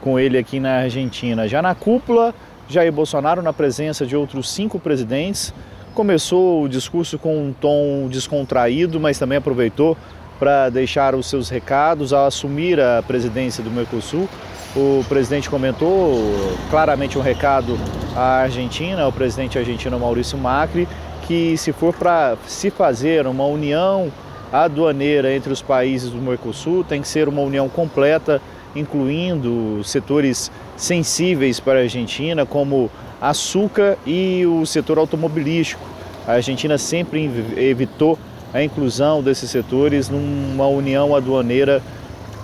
com 0.00 0.16
ele 0.16 0.38
aqui 0.38 0.60
na 0.60 0.76
Argentina. 0.82 1.48
Já 1.48 1.60
na 1.60 1.74
cúpula, 1.74 2.32
Jair 2.68 2.92
Bolsonaro, 2.92 3.42
na 3.42 3.52
presença 3.52 4.04
de 4.04 4.16
outros 4.16 4.50
cinco 4.50 4.80
presidentes, 4.80 5.54
começou 5.94 6.64
o 6.64 6.68
discurso 6.68 7.16
com 7.16 7.36
um 7.36 7.52
tom 7.52 8.08
descontraído, 8.10 8.98
mas 8.98 9.18
também 9.18 9.38
aproveitou 9.38 9.96
para 10.38 10.68
deixar 10.68 11.14
os 11.14 11.26
seus 11.26 11.48
recados 11.48 12.12
ao 12.12 12.26
assumir 12.26 12.80
a 12.80 13.02
presidência 13.06 13.62
do 13.62 13.70
Mercosul. 13.70 14.28
O 14.74 15.04
presidente 15.08 15.48
comentou 15.48 16.20
claramente 16.68 17.16
um 17.16 17.22
recado 17.22 17.78
à 18.16 18.40
Argentina, 18.40 19.02
ao 19.02 19.12
presidente 19.12 19.56
argentino 19.58 19.98
Maurício 19.98 20.36
Macri, 20.36 20.88
que 21.26 21.56
se 21.56 21.72
for 21.72 21.94
para 21.94 22.36
se 22.46 22.68
fazer 22.68 23.26
uma 23.26 23.46
união 23.46 24.12
aduaneira 24.52 25.32
entre 25.32 25.52
os 25.52 25.62
países 25.62 26.10
do 26.10 26.18
Mercosul, 26.18 26.84
tem 26.84 27.00
que 27.00 27.08
ser 27.08 27.28
uma 27.28 27.40
união 27.40 27.68
completa 27.68 28.42
incluindo 28.74 29.82
setores 29.84 30.50
sensíveis 30.76 31.60
para 31.60 31.78
a 31.78 31.82
Argentina, 31.82 32.44
como 32.44 32.90
açúcar 33.20 33.96
e 34.06 34.44
o 34.46 34.66
setor 34.66 34.98
automobilístico. 34.98 35.82
A 36.26 36.32
Argentina 36.32 36.76
sempre 36.76 37.30
evitou 37.56 38.18
a 38.52 38.62
inclusão 38.62 39.22
desses 39.22 39.50
setores 39.50 40.08
numa 40.08 40.66
união 40.66 41.14
aduaneira 41.14 41.82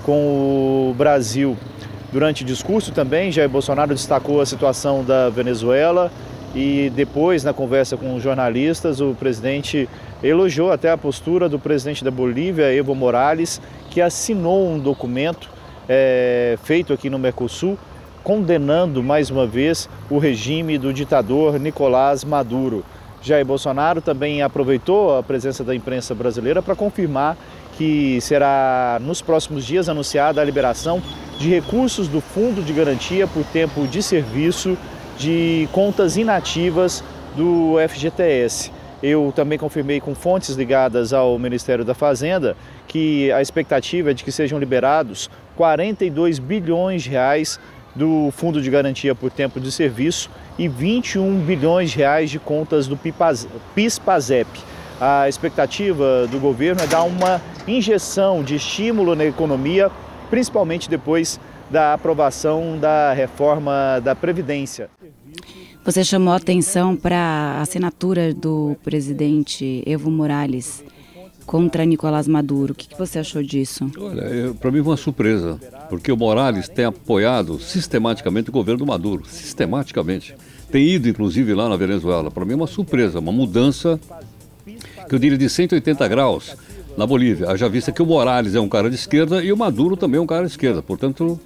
com 0.04 0.90
o 0.90 0.94
Brasil. 0.96 1.56
Durante 2.12 2.42
o 2.42 2.46
discurso 2.46 2.92
também, 2.92 3.32
Jair 3.32 3.48
Bolsonaro 3.48 3.94
destacou 3.94 4.40
a 4.40 4.46
situação 4.46 5.02
da 5.02 5.30
Venezuela 5.30 6.12
e 6.54 6.92
depois, 6.94 7.42
na 7.42 7.54
conversa 7.54 7.96
com 7.96 8.14
os 8.14 8.22
jornalistas, 8.22 9.00
o 9.00 9.14
presidente 9.14 9.88
elogiou 10.22 10.70
até 10.70 10.90
a 10.90 10.98
postura 10.98 11.48
do 11.48 11.58
presidente 11.58 12.04
da 12.04 12.10
Bolívia, 12.10 12.72
Evo 12.74 12.94
Morales, 12.94 13.60
que 13.90 14.00
assinou 14.00 14.68
um 14.68 14.78
documento 14.78 15.48
é, 15.94 16.56
feito 16.62 16.90
aqui 16.90 17.10
no 17.10 17.18
Mercosul, 17.18 17.78
condenando 18.24 19.02
mais 19.02 19.28
uma 19.28 19.46
vez 19.46 19.90
o 20.08 20.16
regime 20.16 20.78
do 20.78 20.90
ditador 20.90 21.60
Nicolás 21.60 22.24
Maduro. 22.24 22.82
Jair 23.20 23.44
Bolsonaro 23.44 24.00
também 24.00 24.40
aproveitou 24.40 25.18
a 25.18 25.22
presença 25.22 25.62
da 25.62 25.74
imprensa 25.74 26.14
brasileira 26.14 26.62
para 26.62 26.74
confirmar 26.74 27.36
que 27.76 28.18
será 28.22 28.98
nos 29.02 29.20
próximos 29.20 29.66
dias 29.66 29.86
anunciada 29.86 30.40
a 30.40 30.44
liberação 30.44 31.02
de 31.38 31.50
recursos 31.50 32.08
do 32.08 32.22
Fundo 32.22 32.62
de 32.62 32.72
Garantia 32.72 33.26
por 33.26 33.44
Tempo 33.44 33.86
de 33.86 34.02
Serviço 34.02 34.78
de 35.18 35.68
contas 35.72 36.16
inativas 36.16 37.04
do 37.36 37.74
FGTS. 37.86 38.72
Eu 39.02 39.32
também 39.34 39.58
confirmei 39.58 40.00
com 40.00 40.14
fontes 40.14 40.54
ligadas 40.54 41.12
ao 41.12 41.36
Ministério 41.38 41.84
da 41.84 41.92
Fazenda 41.92 42.56
que 42.86 43.32
a 43.32 43.42
expectativa 43.42 44.12
é 44.12 44.14
de 44.14 44.22
que 44.22 44.30
sejam 44.30 44.58
liberados 44.58 45.28
42 45.56 46.38
bilhões 46.38 47.02
de 47.02 47.10
reais 47.10 47.58
do 47.94 48.30
Fundo 48.30 48.62
de 48.62 48.70
Garantia 48.70 49.14
por 49.14 49.30
Tempo 49.30 49.58
de 49.60 49.72
Serviço 49.72 50.30
e 50.58 50.68
21 50.68 51.40
bilhões 51.40 51.90
de 51.90 51.98
reais 51.98 52.30
de 52.30 52.38
contas 52.38 52.86
do 52.86 52.96
PIS-PASEP. 53.74 54.48
A 55.00 55.28
expectativa 55.28 56.28
do 56.28 56.38
governo 56.38 56.82
é 56.82 56.86
dar 56.86 57.02
uma 57.02 57.40
injeção 57.66 58.42
de 58.42 58.54
estímulo 58.54 59.16
na 59.16 59.24
economia, 59.24 59.90
principalmente 60.30 60.88
depois 60.88 61.40
da 61.68 61.94
aprovação 61.94 62.78
da 62.78 63.12
reforma 63.12 64.00
da 64.02 64.14
Previdência. 64.14 64.88
Você 65.84 66.04
chamou 66.04 66.32
a 66.32 66.36
atenção 66.36 66.94
para 66.94 67.16
a 67.18 67.60
assinatura 67.62 68.32
do 68.32 68.76
presidente 68.84 69.82
Evo 69.84 70.10
Morales 70.10 70.84
contra 71.44 71.84
Nicolás 71.84 72.28
Maduro. 72.28 72.72
O 72.72 72.74
que, 72.74 72.88
que 72.88 72.98
você 72.98 73.18
achou 73.18 73.42
disso? 73.42 73.90
Olha, 73.98 74.54
para 74.54 74.70
mim 74.70 74.78
foi 74.78 74.92
uma 74.92 74.96
surpresa, 74.96 75.58
porque 75.90 76.12
o 76.12 76.16
Morales 76.16 76.68
tem 76.68 76.84
apoiado 76.84 77.58
sistematicamente 77.58 78.48
o 78.48 78.52
governo 78.52 78.78
do 78.78 78.86
Maduro, 78.86 79.24
sistematicamente. 79.26 80.34
Tem 80.70 80.86
ido, 80.86 81.08
inclusive, 81.08 81.52
lá 81.52 81.68
na 81.68 81.76
Venezuela. 81.76 82.30
Para 82.30 82.44
mim 82.44 82.52
é 82.52 82.56
uma 82.56 82.66
surpresa, 82.66 83.18
uma 83.18 83.32
mudança, 83.32 84.00
que 85.08 85.14
eu 85.14 85.18
diria 85.18 85.36
de 85.36 85.48
180 85.48 86.08
graus 86.08 86.56
na 86.96 87.06
Bolívia. 87.06 87.50
Haja 87.50 87.68
vista 87.68 87.92
que 87.92 88.02
o 88.02 88.06
Morales 88.06 88.54
é 88.54 88.60
um 88.60 88.68
cara 88.68 88.88
de 88.88 88.96
esquerda 88.96 89.42
e 89.42 89.52
o 89.52 89.56
Maduro 89.56 89.96
também 89.96 90.18
é 90.18 90.20
um 90.22 90.26
cara 90.26 90.46
de 90.46 90.52
esquerda. 90.52 90.80
Portanto, 90.80 91.38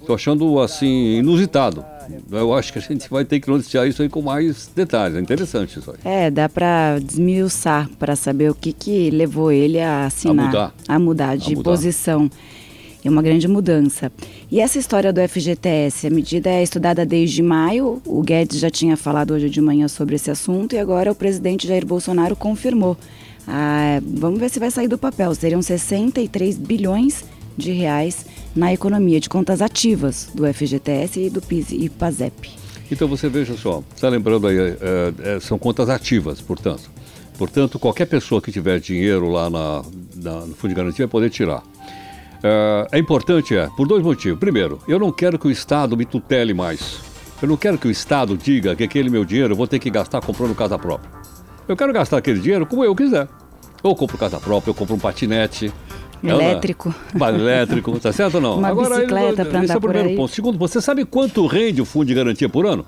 estou 0.00 0.14
achando 0.14 0.60
assim 0.60 1.18
inusitado. 1.18 1.84
Eu 2.30 2.54
acho 2.54 2.72
que 2.72 2.78
a 2.78 2.82
gente 2.82 3.08
vai 3.08 3.24
ter 3.24 3.40
que 3.40 3.48
noticiar 3.48 3.86
isso 3.86 4.02
aí 4.02 4.08
com 4.08 4.22
mais 4.22 4.70
detalhes. 4.74 5.16
É 5.16 5.20
interessante 5.20 5.78
isso 5.78 5.90
aí. 5.90 5.96
É, 6.04 6.30
dá 6.30 6.48
para 6.48 6.98
desmiuçar 6.98 7.88
para 7.98 8.16
saber 8.16 8.50
o 8.50 8.54
que, 8.54 8.72
que 8.72 9.10
levou 9.10 9.50
ele 9.50 9.80
a 9.80 10.06
assinar, 10.06 10.44
a 10.44 10.46
mudar, 10.46 10.74
a 10.88 10.98
mudar 10.98 11.36
de 11.36 11.52
a 11.52 11.56
mudar. 11.56 11.70
posição. 11.70 12.30
É 13.04 13.08
uma 13.10 13.22
grande 13.22 13.46
mudança. 13.46 14.10
E 14.50 14.60
essa 14.60 14.78
história 14.78 15.12
do 15.12 15.20
FGTS, 15.20 16.08
a 16.08 16.10
medida 16.10 16.50
é 16.50 16.62
estudada 16.62 17.06
desde 17.06 17.40
maio. 17.40 18.02
O 18.04 18.20
Guedes 18.20 18.58
já 18.58 18.68
tinha 18.68 18.96
falado 18.96 19.32
hoje 19.32 19.48
de 19.48 19.60
manhã 19.60 19.86
sobre 19.86 20.16
esse 20.16 20.28
assunto 20.28 20.74
e 20.74 20.78
agora 20.78 21.12
o 21.12 21.14
presidente 21.14 21.68
Jair 21.68 21.86
Bolsonaro 21.86 22.34
confirmou. 22.34 22.96
Ah, 23.46 24.00
vamos 24.04 24.40
ver 24.40 24.50
se 24.50 24.58
vai 24.58 24.72
sair 24.72 24.88
do 24.88 24.98
papel. 24.98 25.32
Seriam 25.36 25.62
63 25.62 26.58
bilhões 26.58 27.24
de 27.56 27.72
reais 27.72 28.26
na 28.54 28.72
economia 28.72 29.20
de 29.20 29.28
contas 29.28 29.62
ativas 29.62 30.28
do 30.34 30.46
FGTS 30.52 31.26
e 31.26 31.30
do 31.30 31.40
PIS 31.40 31.72
e 31.72 31.88
PASEP. 31.88 32.50
Então 32.90 33.08
você 33.08 33.28
veja 33.28 33.56
só, 33.56 33.82
está 33.94 34.08
lembrando 34.08 34.46
aí, 34.46 34.56
é, 34.58 35.36
é, 35.36 35.40
são 35.40 35.58
contas 35.58 35.88
ativas, 35.88 36.40
portanto. 36.40 36.90
Portanto, 37.36 37.78
qualquer 37.78 38.06
pessoa 38.06 38.40
que 38.40 38.50
tiver 38.50 38.80
dinheiro 38.80 39.28
lá 39.28 39.50
na, 39.50 39.84
na, 40.14 40.46
no 40.46 40.54
Fundo 40.54 40.70
de 40.70 40.74
Garantia 40.74 41.06
vai 41.06 41.10
poder 41.10 41.30
tirar. 41.30 41.62
É, 42.42 42.86
é 42.92 42.98
importante, 42.98 43.56
é, 43.56 43.68
por 43.76 43.86
dois 43.86 44.02
motivos. 44.02 44.38
Primeiro, 44.38 44.80
eu 44.88 44.98
não 44.98 45.12
quero 45.12 45.38
que 45.38 45.46
o 45.46 45.50
Estado 45.50 45.96
me 45.96 46.04
tutele 46.04 46.54
mais. 46.54 47.00
Eu 47.42 47.48
não 47.48 47.56
quero 47.56 47.76
que 47.76 47.86
o 47.86 47.90
Estado 47.90 48.36
diga 48.36 48.74
que 48.74 48.84
aquele 48.84 49.10
meu 49.10 49.24
dinheiro 49.24 49.52
eu 49.52 49.56
vou 49.56 49.66
ter 49.66 49.78
que 49.78 49.90
gastar 49.90 50.20
comprando 50.22 50.54
casa 50.54 50.78
própria. 50.78 51.10
Eu 51.68 51.76
quero 51.76 51.92
gastar 51.92 52.18
aquele 52.18 52.40
dinheiro 52.40 52.64
como 52.64 52.84
eu 52.84 52.94
quiser. 52.94 53.28
Ou 53.82 53.94
compro 53.94 54.16
casa 54.16 54.40
própria, 54.40 54.70
eu 54.70 54.74
compro 54.74 54.94
um 54.94 54.98
patinete. 54.98 55.72
Elétrico. 56.22 56.94
Ela, 57.14 57.28
elétrico, 57.30 57.98
tá 58.00 58.12
certo 58.12 58.36
ou 58.36 58.40
não? 58.40 58.58
Uma 58.58 58.68
Agora, 58.68 58.96
bicicleta 58.96 59.44
para 59.44 59.58
andar 59.58 59.64
esse 59.64 59.72
é 59.72 59.76
o 59.76 59.80
primeiro 59.80 60.16
ponto. 60.16 60.32
Segundo, 60.32 60.58
você 60.58 60.80
sabe 60.80 61.04
quanto 61.04 61.46
rende 61.46 61.80
o 61.80 61.84
fundo 61.84 62.06
de 62.06 62.14
garantia 62.14 62.48
por 62.48 62.66
ano? 62.66 62.84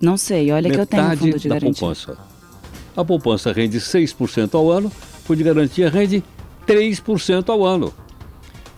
Não 0.00 0.16
sei, 0.16 0.50
olha 0.50 0.68
Metade 0.68 0.74
que 0.74 0.80
eu 0.80 0.86
tenho 0.86 1.18
fundo 1.18 1.38
de 1.38 1.48
da 1.48 1.54
garantia. 1.54 1.80
poupança. 1.80 2.18
A 2.96 3.04
poupança 3.04 3.52
rende 3.52 3.78
6% 3.78 4.54
ao 4.54 4.70
ano, 4.70 4.88
o 4.88 4.90
fundo 5.26 5.38
de 5.38 5.44
garantia 5.44 5.88
rende 5.88 6.24
3% 6.66 7.48
ao 7.48 7.64
ano. 7.64 7.92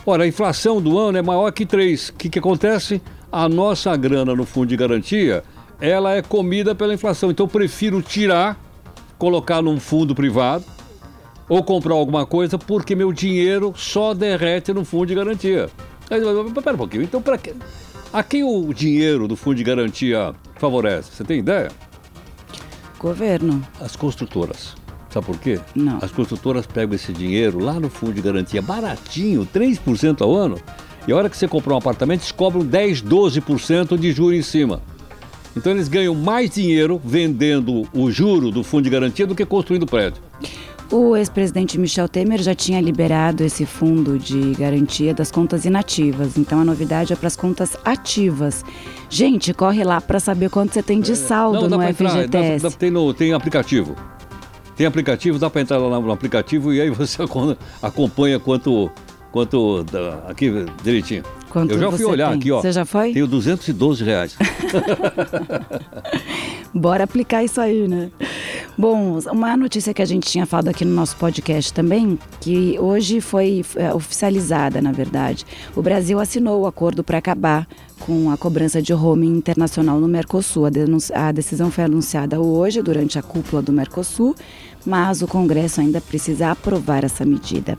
Ora, 0.05 0.25
a 0.25 0.27
inflação 0.27 0.81
do 0.81 0.99
ano 0.99 1.17
é 1.19 1.23
maior 1.23 1.51
que 1.53 1.65
3. 1.65 2.09
O 2.11 2.15
que, 2.15 2.29
que 2.29 2.39
acontece? 2.39 3.01
A 3.31 3.49
nossa 3.49 3.97
grana 3.97 4.35
no 4.35 4.45
fundo 4.45 4.67
de 4.67 4.77
garantia, 4.77 5.43
ela 5.81 6.13
é 6.15 6.21
comida 6.23 6.75
pela 6.75 6.93
inflação. 6.93 7.31
Então 7.31 7.45
eu 7.47 7.49
prefiro 7.49 8.03
tirar, 8.03 8.61
colocar 9.17 9.63
num 9.63 9.79
fundo 9.81 10.15
privado, 10.15 10.65
ou 11.53 11.63
comprar 11.63 11.93
alguma 11.93 12.25
coisa 12.25 12.57
porque 12.57 12.95
meu 12.95 13.13
dinheiro 13.13 13.75
só 13.77 14.15
derrete 14.15 14.73
no 14.73 14.87
fundo 14.87 15.05
de 15.05 15.15
garantia. 15.15 15.69
Espera 16.11 16.75
um 16.75 16.79
pouquinho, 16.79 17.03
então 17.03 17.21
para 17.21 17.37
que... 17.37 17.53
a 18.11 18.23
quem 18.23 18.43
o 18.43 18.73
dinheiro 18.73 19.29
do 19.29 19.37
fundo 19.37 19.57
de 19.57 19.63
garantia 19.63 20.35
favorece? 20.57 21.13
Você 21.13 21.23
tem 21.23 21.41
ideia? 21.41 21.71
Governo. 22.99 23.63
As 23.79 23.95
construtoras. 23.95 24.75
Sabe 25.11 25.27
por 25.27 25.39
quê? 25.39 25.61
Não. 25.75 25.99
As 26.01 26.11
construtoras 26.11 26.67
pegam 26.67 26.95
esse 26.95 27.13
dinheiro 27.13 27.59
lá 27.59 27.79
no 27.79 27.91
fundo 27.91 28.15
de 28.15 28.23
garantia 28.23 28.63
baratinho, 28.63 29.47
3% 29.55 30.23
ao 30.23 30.35
ano, 30.35 30.59
e 31.07 31.13
a 31.13 31.17
hora 31.17 31.29
que 31.29 31.37
você 31.37 31.47
comprar 31.47 31.75
um 31.75 31.79
apartamento, 31.79 32.21
eles 32.21 32.33
cobram 32.33 32.65
10, 32.65 33.03
12% 33.03 33.99
de 33.99 34.11
juro 34.11 34.35
em 34.35 34.41
cima. 34.41 34.81
Então 35.55 35.71
eles 35.71 35.89
ganham 35.89 36.15
mais 36.15 36.49
dinheiro 36.49 36.99
vendendo 37.05 37.87
o 37.93 38.11
juro 38.11 38.51
do 38.51 38.65
fundo 38.65 38.85
de 38.85 38.91
garantia 38.91 39.27
do 39.27 39.35
que 39.35 39.45
construindo 39.45 39.85
prédio. 39.85 40.23
O 40.93 41.17
ex-presidente 41.17 41.79
Michel 41.79 42.07
Temer 42.07 42.43
já 42.43 42.55
tinha 42.55 42.79
liberado 42.79 43.43
esse 43.43 43.65
fundo 43.65 44.19
de 44.19 44.53
garantia 44.53 45.15
das 45.15 45.31
contas 45.31 45.65
inativas. 45.65 46.37
Então 46.37 46.61
a 46.61 46.65
novidade 46.65 47.15
é 47.15 47.17
para 47.17 47.29
as 47.29 47.35
contas 47.37 47.75
ativas. 47.83 48.63
Gente, 49.09 49.55
corre 49.55 49.83
lá 49.85 50.03
para 50.03 50.21
saber 50.21 50.51
quanto 50.51 50.75
você 50.75 50.83
tem 50.83 51.01
de 51.01 51.17
saldo 51.17 51.63
Não, 51.63 51.69
dá 51.71 51.77
no 51.79 51.83
entrar, 51.83 52.11
FGTS. 52.11 52.63
dá- 52.63 52.69
dá- 52.69 52.77
tem, 52.77 52.91
no- 52.91 53.15
tem 53.15 53.33
aplicativo. 53.33 53.97
Tem 54.77 54.87
aplicativo, 54.87 55.39
dá 55.39 55.49
para 55.49 55.63
entrar 55.63 55.79
lá 55.79 55.99
no 55.99 56.13
aplicativo 56.13 56.75
e 56.75 56.81
aí 56.81 56.91
você 56.91 57.23
acompanha 57.83 58.39
quanto. 58.39 58.91
quanto 59.31 59.87
aqui 60.29 60.51
direitinho. 60.85 61.23
Quanto 61.49 61.73
Eu 61.73 61.79
já 61.79 61.91
fui 61.93 62.05
olhar 62.05 62.29
tem? 62.31 62.39
aqui, 62.39 62.53
ó. 62.53 62.61
Você 62.61 62.73
já 62.73 62.85
foi? 62.85 63.13
Tenho 63.15 63.27
212 63.27 64.05
reais. 64.05 64.37
Bora 66.75 67.05
aplicar 67.05 67.43
isso 67.45 67.61
aí, 67.61 67.87
né? 67.89 68.11
Bom, 68.77 69.19
uma 69.31 69.55
notícia 69.55 69.93
que 69.93 70.01
a 70.01 70.07
gente 70.07 70.31
tinha 70.31 70.47
falado 70.47 70.69
aqui 70.69 70.83
no 70.83 70.95
nosso 70.95 71.15
podcast 71.17 71.75
também, 71.75 72.19
que 72.41 72.79
hoje 72.81 73.21
foi 73.21 73.63
é, 73.77 73.93
oficializada, 73.93 74.81
na 74.81 74.93
verdade. 74.93 75.45
O 75.77 75.83
Brasil 75.83 76.19
assinou 76.19 76.63
o 76.63 76.67
acordo 76.67 77.05
para 77.05 77.19
acabar 77.19 77.69
com 78.01 78.31
a 78.31 78.37
cobrança 78.37 78.81
de 78.81 78.95
roaming 78.95 79.37
internacional 79.37 80.01
no 80.01 80.09
Mercosul. 80.09 80.65
A, 80.67 81.29
a 81.29 81.33
decisão 81.33 81.71
foi 81.71 81.85
anunciada 81.85 82.41
hoje 82.41 82.81
durante 82.83 83.19
a 83.19 83.23
cúpula 83.23 83.61
do 83.61 83.73
Mercosul, 83.73 84.35
mas 84.85 85.23
o 85.23 85.27
Congresso 85.27 85.81
ainda 85.81 86.01
precisa 86.01 86.51
aprovar 86.51 87.05
essa 87.05 87.25
medida. 87.25 87.79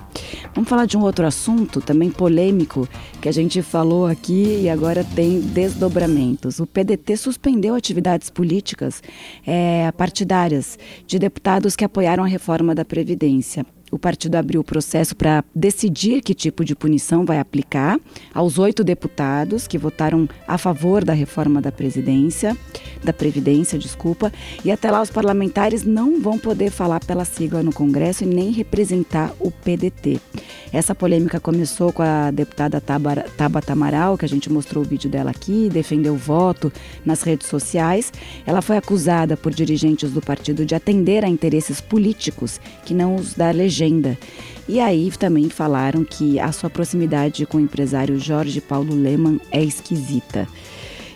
Vamos 0.53 0.69
falar 0.69 0.85
de 0.85 0.97
um 0.97 1.01
outro 1.01 1.25
assunto 1.25 1.81
também 1.81 2.09
polêmico 2.09 2.87
que 3.21 3.29
a 3.29 3.31
gente 3.31 3.61
falou 3.61 4.05
aqui 4.05 4.61
e 4.61 4.69
agora 4.69 5.03
tem 5.03 5.39
desdobramentos. 5.39 6.59
O 6.59 6.67
PDT 6.67 7.17
suspendeu 7.17 7.75
atividades 7.75 8.29
políticas 8.29 9.01
eh, 9.45 9.91
partidárias 9.97 10.77
de 11.05 11.19
deputados 11.19 11.75
que 11.75 11.85
apoiaram 11.85 12.23
a 12.23 12.27
reforma 12.27 12.73
da 12.75 12.85
Previdência. 12.85 13.65
O 13.93 13.99
partido 13.99 14.33
abriu 14.37 14.61
o 14.61 14.63
processo 14.63 15.15
para 15.15 15.45
decidir 15.53 16.23
que 16.23 16.33
tipo 16.33 16.65
de 16.65 16.75
punição 16.75 17.23
vai 17.23 17.37
aplicar 17.37 17.99
aos 18.33 18.57
oito 18.57 18.83
deputados 18.83 19.67
que 19.67 19.77
votaram 19.77 20.27
a 20.47 20.57
favor 20.57 21.05
da 21.05 21.13
reforma 21.13 21.61
da 21.61 21.71
presidência, 21.71 22.57
da 23.03 23.13
previdência, 23.13 23.77
desculpa, 23.77 24.33
e 24.65 24.71
até 24.71 24.89
lá 24.89 24.99
os 24.99 25.11
parlamentares 25.11 25.83
não 25.83 26.19
vão 26.19 26.39
poder 26.39 26.71
falar 26.71 27.01
pela 27.01 27.23
sigla 27.23 27.61
no 27.61 27.71
Congresso 27.71 28.23
e 28.23 28.25
nem 28.25 28.49
representar 28.49 29.31
o 29.39 29.51
PDT. 29.51 30.19
Essa 30.71 30.95
polêmica 30.95 31.39
começou 31.39 31.93
com 31.93 32.01
a 32.01 32.31
deputada 32.31 32.81
Tabata 32.81 33.73
Amaral, 33.73 34.17
que 34.17 34.25
a 34.25 34.27
gente 34.27 34.51
mostrou 34.51 34.83
o 34.83 34.87
vídeo 34.87 35.07
dela 35.07 35.29
aqui, 35.29 35.69
defendeu 35.71 36.15
o 36.15 36.17
voto 36.17 36.73
nas 37.05 37.21
redes 37.21 37.45
sociais. 37.45 38.11
Ela 38.43 38.59
foi 38.59 38.77
acusada 38.77 39.37
por 39.37 39.53
dirigentes 39.53 40.11
do 40.11 40.19
partido 40.19 40.65
de 40.65 40.73
atender 40.73 41.23
a 41.23 41.29
interesses 41.29 41.79
políticos 41.79 42.59
que 42.83 42.95
não 42.95 43.15
os 43.17 43.35
da 43.35 43.51
legenda. 43.51 43.82
E 44.67 44.79
aí 44.79 45.11
também 45.19 45.49
falaram 45.49 46.03
que 46.03 46.39
a 46.39 46.51
sua 46.51 46.69
proximidade 46.69 47.45
com 47.45 47.57
o 47.57 47.61
empresário 47.61 48.17
Jorge 48.19 48.61
Paulo 48.61 48.95
Leman 48.95 49.39
é 49.51 49.63
esquisita. 49.63 50.47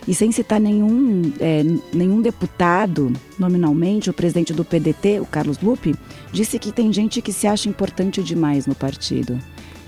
E 0.06 0.14
sem 0.14 0.32
citar 0.32 0.58
nenhum, 0.58 1.30
é, 1.38 1.62
nenhum 1.92 2.22
deputado, 2.22 3.12
nominalmente, 3.38 4.08
o 4.08 4.12
presidente 4.14 4.54
do 4.54 4.64
PDT, 4.64 5.20
o 5.20 5.26
Carlos 5.26 5.58
Lupe, 5.60 5.94
disse 6.32 6.58
que 6.58 6.72
tem 6.72 6.90
gente 6.92 7.20
que 7.20 7.32
se 7.32 7.46
acha 7.46 7.68
importante 7.68 8.22
demais 8.22 8.66
no 8.66 8.74
partido. 8.74 9.38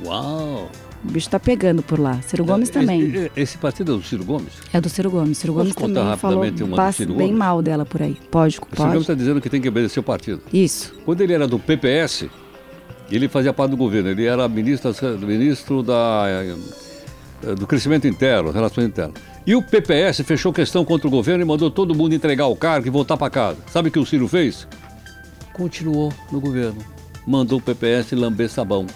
Uau! 0.04 0.70
O 1.02 1.10
bicho 1.10 1.30
tá 1.30 1.40
pegando 1.40 1.82
por 1.82 1.98
lá. 1.98 2.20
Ciro 2.20 2.44
Gomes 2.44 2.68
Esse- 2.68 2.78
também. 2.78 3.02
Esse, 3.04 3.30
esse 3.34 3.56
partido 3.58 3.94
é 3.94 3.96
do 3.96 4.02
Ciro 4.02 4.22
Gomes? 4.22 4.52
É 4.70 4.78
do 4.78 4.90
Ciro 4.90 5.10
Gomes. 5.10 5.38
Ciro 5.38 5.54
Posso 5.54 5.64
Gomes 5.64 5.74
contar 5.74 6.00
também 6.02 6.16
falou 6.18 6.40
bem 7.16 7.28
Gomes? 7.28 7.38
mal 7.38 7.62
dela 7.62 7.86
por 7.86 8.02
aí. 8.02 8.18
Pode, 8.30 8.58
O 8.58 8.60
Ciro 8.60 8.76
Gomes 8.76 8.92
pode. 8.92 9.00
está 9.04 9.14
dizendo 9.14 9.40
que 9.40 9.48
tem 9.48 9.62
que 9.62 9.68
obedecer 9.70 9.98
o 9.98 10.02
partido. 10.02 10.42
Isso. 10.52 10.94
Quando 11.06 11.22
ele 11.22 11.32
era 11.32 11.48
do 11.48 11.58
PPS, 11.58 12.28
ele 13.16 13.28
fazia 13.28 13.52
parte 13.52 13.70
do 13.70 13.76
governo. 13.76 14.08
Ele 14.08 14.26
era 14.26 14.48
ministro, 14.48 14.94
ministro 15.18 15.82
da, 15.82 16.24
eh, 16.28 17.54
do 17.54 17.66
Crescimento 17.66 18.06
Interno, 18.06 18.50
Relações 18.50 18.86
Internas. 18.86 19.20
E 19.46 19.54
o 19.54 19.62
PPS 19.62 20.22
fechou 20.22 20.52
questão 20.52 20.84
contra 20.84 21.08
o 21.08 21.10
governo 21.10 21.42
e 21.42 21.46
mandou 21.46 21.70
todo 21.70 21.94
mundo 21.94 22.14
entregar 22.14 22.46
o 22.46 22.56
cargo 22.56 22.86
e 22.86 22.90
voltar 22.90 23.16
para 23.16 23.30
casa. 23.30 23.58
Sabe 23.72 23.88
o 23.88 23.92
que 23.92 23.98
o 23.98 24.06
Ciro 24.06 24.28
fez? 24.28 24.66
Continuou 25.52 26.12
no 26.30 26.40
governo. 26.40 26.78
Mandou 27.26 27.58
o 27.58 27.62
PPS 27.62 28.12
lamber 28.12 28.48
sabão. 28.48 28.86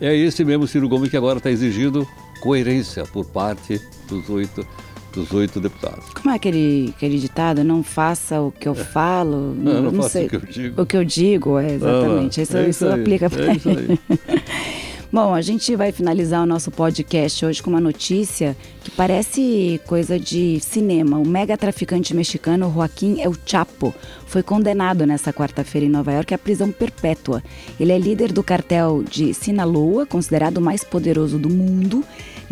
É 0.00 0.14
esse 0.14 0.44
mesmo 0.44 0.66
Ciro 0.66 0.88
Gomes 0.88 1.10
que 1.10 1.16
agora 1.16 1.38
está 1.38 1.50
exigindo 1.50 2.06
coerência 2.40 3.04
por 3.04 3.24
parte 3.24 3.80
dos 4.08 4.28
oito, 4.28 4.66
dos 5.14 5.32
oito 5.32 5.60
deputados. 5.60 6.10
Como 6.14 6.30
é 6.30 6.36
aquele, 6.36 6.92
aquele 6.96 7.18
ditado? 7.18 7.62
Não 7.64 7.82
faça 7.82 8.40
o 8.40 8.50
que 8.52 8.68
eu 8.68 8.74
falo. 8.74 9.54
Não, 9.54 9.82
não 9.82 10.02
faça 10.02 10.08
sei. 10.10 10.26
o 10.26 10.28
que 10.28 10.36
eu 10.36 10.40
digo. 10.40 10.82
O 10.82 10.86
que 10.86 10.96
eu 10.96 11.04
digo, 11.04 11.58
é, 11.58 11.74
exatamente. 11.74 12.40
Ah, 12.40 12.42
isso, 12.42 12.56
é 12.56 12.68
isso 12.68 12.86
aí, 12.86 13.00
aplica 13.00 13.30
para 13.30 13.46
é 13.46 13.52
isso. 13.56 13.68
Bom, 15.14 15.32
a 15.32 15.40
gente 15.40 15.76
vai 15.76 15.92
finalizar 15.92 16.42
o 16.42 16.46
nosso 16.46 16.72
podcast 16.72 17.46
hoje 17.46 17.62
com 17.62 17.70
uma 17.70 17.80
notícia 17.80 18.56
que 18.82 18.90
parece 18.90 19.80
coisa 19.86 20.18
de 20.18 20.58
cinema. 20.58 21.18
O 21.18 21.24
mega 21.24 21.56
traficante 21.56 22.12
mexicano 22.12 22.68
Joaquim 22.74 23.20
El 23.20 23.32
Chapo 23.46 23.94
foi 24.26 24.42
condenado 24.42 25.06
nesta 25.06 25.32
quarta-feira 25.32 25.86
em 25.86 25.88
Nova 25.88 26.12
York 26.12 26.34
à 26.34 26.38
prisão 26.38 26.72
perpétua. 26.72 27.44
Ele 27.78 27.92
é 27.92 27.98
líder 27.98 28.32
do 28.32 28.42
cartel 28.42 29.04
de 29.08 29.32
Sinaloa, 29.32 30.04
considerado 30.04 30.56
o 30.56 30.60
mais 30.60 30.82
poderoso 30.82 31.38
do 31.38 31.48
mundo. 31.48 32.02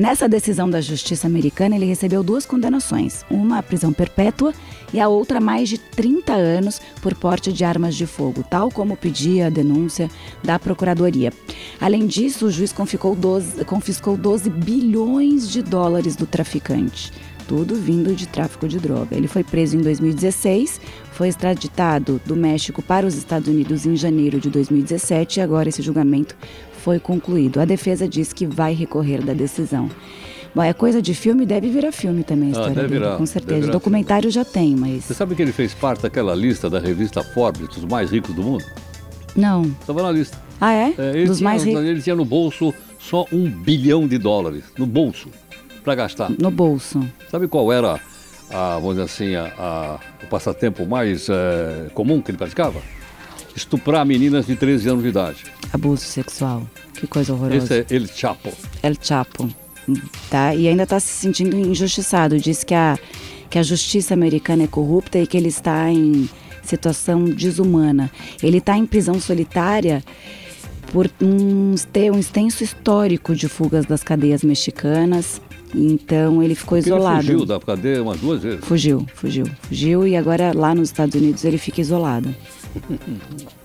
Nessa 0.02 0.28
decisão 0.28 0.68
da 0.68 0.80
justiça 0.80 1.28
americana, 1.28 1.76
ele 1.76 1.84
recebeu 1.84 2.24
duas 2.24 2.44
condenações: 2.44 3.24
uma 3.30 3.58
à 3.58 3.62
prisão 3.62 3.92
perpétua 3.92 4.52
e 4.92 4.98
a 4.98 5.06
outra 5.06 5.40
mais 5.40 5.68
de 5.68 5.78
30 5.78 6.32
anos 6.32 6.80
por 7.00 7.14
porte 7.14 7.52
de 7.52 7.64
armas 7.64 7.94
de 7.94 8.04
fogo, 8.04 8.42
tal 8.42 8.68
como 8.68 8.96
pedia 8.96 9.46
a 9.46 9.48
denúncia 9.48 10.10
da 10.42 10.58
Procuradoria. 10.58 11.32
Além 11.80 12.04
disso, 12.04 12.46
o 12.46 12.50
juiz 12.50 12.72
confiscou 12.72 13.14
12, 13.14 13.64
confiscou 13.64 14.16
12 14.16 14.50
bilhões 14.50 15.48
de 15.48 15.62
dólares 15.62 16.16
do 16.16 16.26
traficante. 16.26 17.12
Tudo 17.52 17.74
vindo 17.74 18.14
de 18.14 18.26
tráfico 18.26 18.66
de 18.66 18.78
droga. 18.78 19.14
Ele 19.14 19.28
foi 19.28 19.44
preso 19.44 19.76
em 19.76 19.82
2016, 19.82 20.80
foi 21.12 21.28
extraditado 21.28 22.18
do 22.24 22.34
México 22.34 22.80
para 22.80 23.06
os 23.06 23.14
Estados 23.14 23.46
Unidos 23.46 23.84
em 23.84 23.94
janeiro 23.94 24.40
de 24.40 24.48
2017 24.48 25.38
e 25.38 25.42
agora 25.42 25.68
esse 25.68 25.82
julgamento 25.82 26.34
foi 26.82 26.98
concluído. 26.98 27.60
A 27.60 27.66
defesa 27.66 28.08
diz 28.08 28.32
que 28.32 28.46
vai 28.46 28.72
recorrer 28.72 29.20
da 29.22 29.34
decisão. 29.34 29.90
Bom, 30.54 30.62
é 30.62 30.72
coisa 30.72 31.02
de 31.02 31.12
filme, 31.12 31.44
deve 31.44 31.68
virar 31.68 31.92
filme 31.92 32.24
também 32.24 32.48
a 32.48 32.52
Ah, 32.52 32.52
história 32.52 32.74
dele, 32.74 32.88
virar, 32.88 33.10
com 33.12 33.18
deve 33.18 33.26
certeza. 33.30 33.60
virar 33.60 33.72
Documentário 33.72 34.30
já 34.30 34.46
tem, 34.46 34.74
mas. 34.74 35.04
Você 35.04 35.12
sabe 35.12 35.34
que 35.34 35.42
ele 35.42 35.52
fez 35.52 35.74
parte 35.74 36.00
daquela 36.00 36.34
lista 36.34 36.70
da 36.70 36.80
revista 36.80 37.22
Forbes, 37.22 37.68
dos 37.68 37.84
mais 37.84 38.10
ricos 38.10 38.34
do 38.34 38.42
mundo? 38.42 38.64
Não. 39.36 39.64
Estava 39.78 40.02
na 40.02 40.10
lista. 40.10 40.38
Ah, 40.58 40.72
é? 40.72 40.94
É, 40.96 41.24
Dos 41.26 41.36
tinha, 41.36 41.50
mais 41.50 41.64
ricos. 41.64 41.82
ele 41.84 42.00
tinha 42.00 42.16
no 42.16 42.24
bolso 42.24 42.72
só 42.98 43.26
um 43.30 43.50
bilhão 43.50 44.08
de 44.08 44.16
dólares, 44.16 44.64
no 44.78 44.86
bolso, 44.86 45.28
para 45.82 45.94
gastar. 45.94 46.30
No 46.38 46.50
bolso. 46.50 47.00
Sabe 47.30 47.48
qual 47.48 47.72
era, 47.72 48.00
a, 48.50 48.74
vamos 48.76 48.90
dizer 48.96 49.02
assim, 49.02 49.34
a, 49.34 49.52
a- 49.58 49.98
o 50.22 50.26
passatempo 50.28 50.86
mais 50.86 51.28
eh, 51.28 51.90
comum 51.94 52.20
que 52.22 52.30
ele 52.30 52.38
praticava? 52.38 52.80
Estuprar 53.54 54.04
meninas 54.06 54.46
de 54.46 54.56
13 54.56 54.88
anos 54.88 55.02
de 55.02 55.08
idade. 55.10 55.44
Abuso 55.72 56.04
sexual. 56.04 56.62
Que 56.94 57.06
coisa 57.06 57.32
horrorosa. 57.34 57.56
Esse 57.80 57.92
é 57.92 57.96
El 57.96 58.06
Chapo. 58.08 58.50
El 58.82 58.96
Chapo. 59.00 59.48
Tá? 60.30 60.54
E 60.54 60.68
ainda 60.68 60.84
está 60.84 60.98
se 61.00 61.08
sentindo 61.08 61.56
injustiçado. 61.58 62.38
Diz 62.38 62.64
que 62.64 62.74
a, 62.74 62.96
que 63.50 63.58
a 63.58 63.62
justiça 63.62 64.14
americana 64.14 64.62
é 64.62 64.66
corrupta 64.66 65.18
e 65.18 65.26
que 65.26 65.36
ele 65.36 65.48
está 65.48 65.90
em 65.90 66.30
situação 66.62 67.24
desumana. 67.24 68.10
Ele 68.42 68.58
está 68.58 68.78
em 68.78 68.86
prisão 68.86 69.20
solitária 69.20 70.02
por 70.92 71.10
um, 71.20 71.74
ter 71.92 72.10
um 72.12 72.18
extenso 72.18 72.62
histórico 72.62 73.34
de 73.34 73.48
fugas 73.48 73.84
das 73.84 74.02
cadeias 74.02 74.42
mexicanas. 74.42 75.42
Então 75.74 76.42
ele 76.42 76.54
ficou 76.54 76.76
Porque 76.78 76.90
ele 76.90 76.96
isolado. 76.96 77.22
fugiu 77.22 77.46
da 77.46 77.58
cadeia 77.60 78.02
umas 78.02 78.20
duas 78.20 78.42
vezes. 78.42 78.64
Fugiu, 78.64 79.06
fugiu, 79.14 79.46
fugiu 79.62 80.06
e 80.06 80.16
agora 80.16 80.52
lá 80.54 80.74
nos 80.74 80.88
Estados 80.88 81.14
Unidos 81.14 81.44
ele 81.44 81.58
fica 81.58 81.80
isolado. 81.80 82.34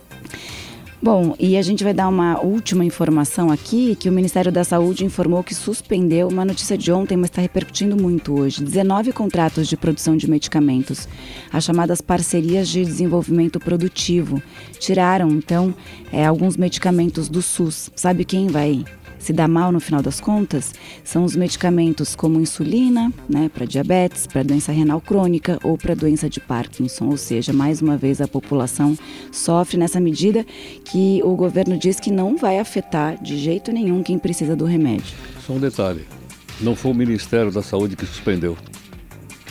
Bom, 0.99 1.35
e 1.39 1.55
a 1.57 1.61
gente 1.61 1.83
vai 1.83 1.93
dar 1.93 2.07
uma 2.07 2.39
última 2.41 2.83
informação 2.83 3.51
aqui, 3.51 3.95
que 3.95 4.09
o 4.09 4.11
Ministério 4.11 4.51
da 4.51 4.63
Saúde 4.63 5.05
informou 5.05 5.43
que 5.43 5.53
suspendeu 5.53 6.27
uma 6.27 6.43
notícia 6.43 6.75
de 6.75 6.91
ontem, 6.91 7.15
mas 7.15 7.29
está 7.29 7.39
repercutindo 7.39 7.95
muito 7.95 8.37
hoje. 8.39 8.63
19 8.63 9.11
contratos 9.11 9.67
de 9.67 9.77
produção 9.77 10.17
de 10.17 10.27
medicamentos, 10.27 11.07
as 11.53 11.63
chamadas 11.63 12.01
parcerias 12.01 12.67
de 12.67 12.83
desenvolvimento 12.83 13.59
produtivo. 13.59 14.41
Tiraram, 14.79 15.29
então, 15.29 15.71
é, 16.11 16.25
alguns 16.25 16.57
medicamentos 16.57 17.29
do 17.29 17.43
SUS. 17.43 17.91
Sabe 17.95 18.25
quem 18.25 18.47
vai 18.47 18.83
se 19.19 19.33
dá 19.33 19.47
mal 19.47 19.71
no 19.71 19.79
final 19.79 20.01
das 20.01 20.19
contas 20.19 20.73
são 21.03 21.23
os 21.23 21.35
medicamentos 21.35 22.15
como 22.15 22.39
insulina, 22.39 23.11
né, 23.29 23.49
para 23.53 23.65
diabetes, 23.65 24.27
para 24.27 24.43
doença 24.43 24.71
renal 24.71 25.01
crônica 25.01 25.59
ou 25.63 25.77
para 25.77 25.95
doença 25.95 26.29
de 26.29 26.39
Parkinson. 26.39 27.05
Ou 27.05 27.17
seja, 27.17 27.51
mais 27.53 27.81
uma 27.81 27.97
vez 27.97 28.21
a 28.21 28.27
população 28.27 28.97
sofre 29.31 29.77
nessa 29.77 29.99
medida 29.99 30.45
que 30.85 31.21
o 31.23 31.35
governo 31.35 31.77
diz 31.77 31.99
que 31.99 32.11
não 32.11 32.37
vai 32.37 32.59
afetar 32.59 33.21
de 33.21 33.37
jeito 33.37 33.71
nenhum 33.71 34.03
quem 34.03 34.17
precisa 34.17 34.55
do 34.55 34.65
remédio. 34.65 35.15
Só 35.45 35.53
um 35.53 35.59
detalhe: 35.59 36.05
não 36.59 36.75
foi 36.75 36.91
o 36.91 36.95
Ministério 36.95 37.51
da 37.51 37.61
Saúde 37.61 37.95
que 37.95 38.05
suspendeu. 38.05 38.57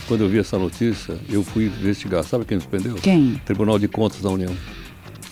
Quando 0.08 0.23
eu 0.23 0.28
vi 0.28 0.38
essa 0.38 0.56
notícia, 0.56 1.18
eu 1.28 1.42
fui 1.42 1.66
investigar. 1.66 2.23
Sabe 2.23 2.44
quem 2.44 2.61
suspendeu? 2.61 2.94
Quem? 2.94 3.40
Tribunal 3.44 3.78
de 3.78 3.88
Contas 3.88 4.20
da 4.20 4.30
União. 4.30 4.54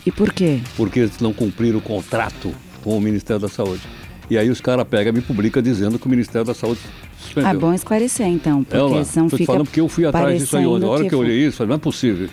E 0.05 0.11
por 0.11 0.33
quê? 0.33 0.61
Porque 0.77 1.01
eles 1.01 1.19
não 1.21 1.33
cumpriram 1.33 1.79
o 1.79 1.83
contrato 1.83 2.53
com 2.83 2.97
o 2.97 3.01
Ministério 3.01 3.41
da 3.41 3.49
Saúde. 3.49 3.83
E 4.31 4.39
aí 4.39 4.49
os 4.49 4.61
caras 4.61 4.87
pegam 4.89 5.13
e 5.13 5.17
me 5.17 5.23
publicam 5.23 5.63
dizendo 5.63 5.99
que 5.99 6.07
o 6.07 6.11
Ministério 6.11 6.47
da 6.47 6.55
Saúde 6.55 6.81
suspendeu. 7.19 7.51
Ah, 7.51 7.55
bom 7.55 7.73
esclarecer 7.75 8.27
então, 8.27 8.61
É, 8.71 8.79
porque 8.79 8.95
lá. 8.97 9.05
senão 9.05 9.29
Tô 9.29 9.37
te 9.37 9.41
fica 9.41 9.53
falando 9.53 9.67
porque 9.67 9.81
eu 9.81 9.89
fui 9.89 10.07
atrás 10.07 10.39
disso 10.41 10.57
aí 10.57 10.67
ontem. 10.67 10.85
A 10.85 10.89
hora 10.89 10.99
parecendo 10.99 11.09
que 11.09 11.15
eu 11.15 11.19
olhei 11.19 11.47
isso, 11.47 11.57
falei, 11.59 11.69
não 11.69 11.77
é 11.77 11.79
possível. 11.79 12.29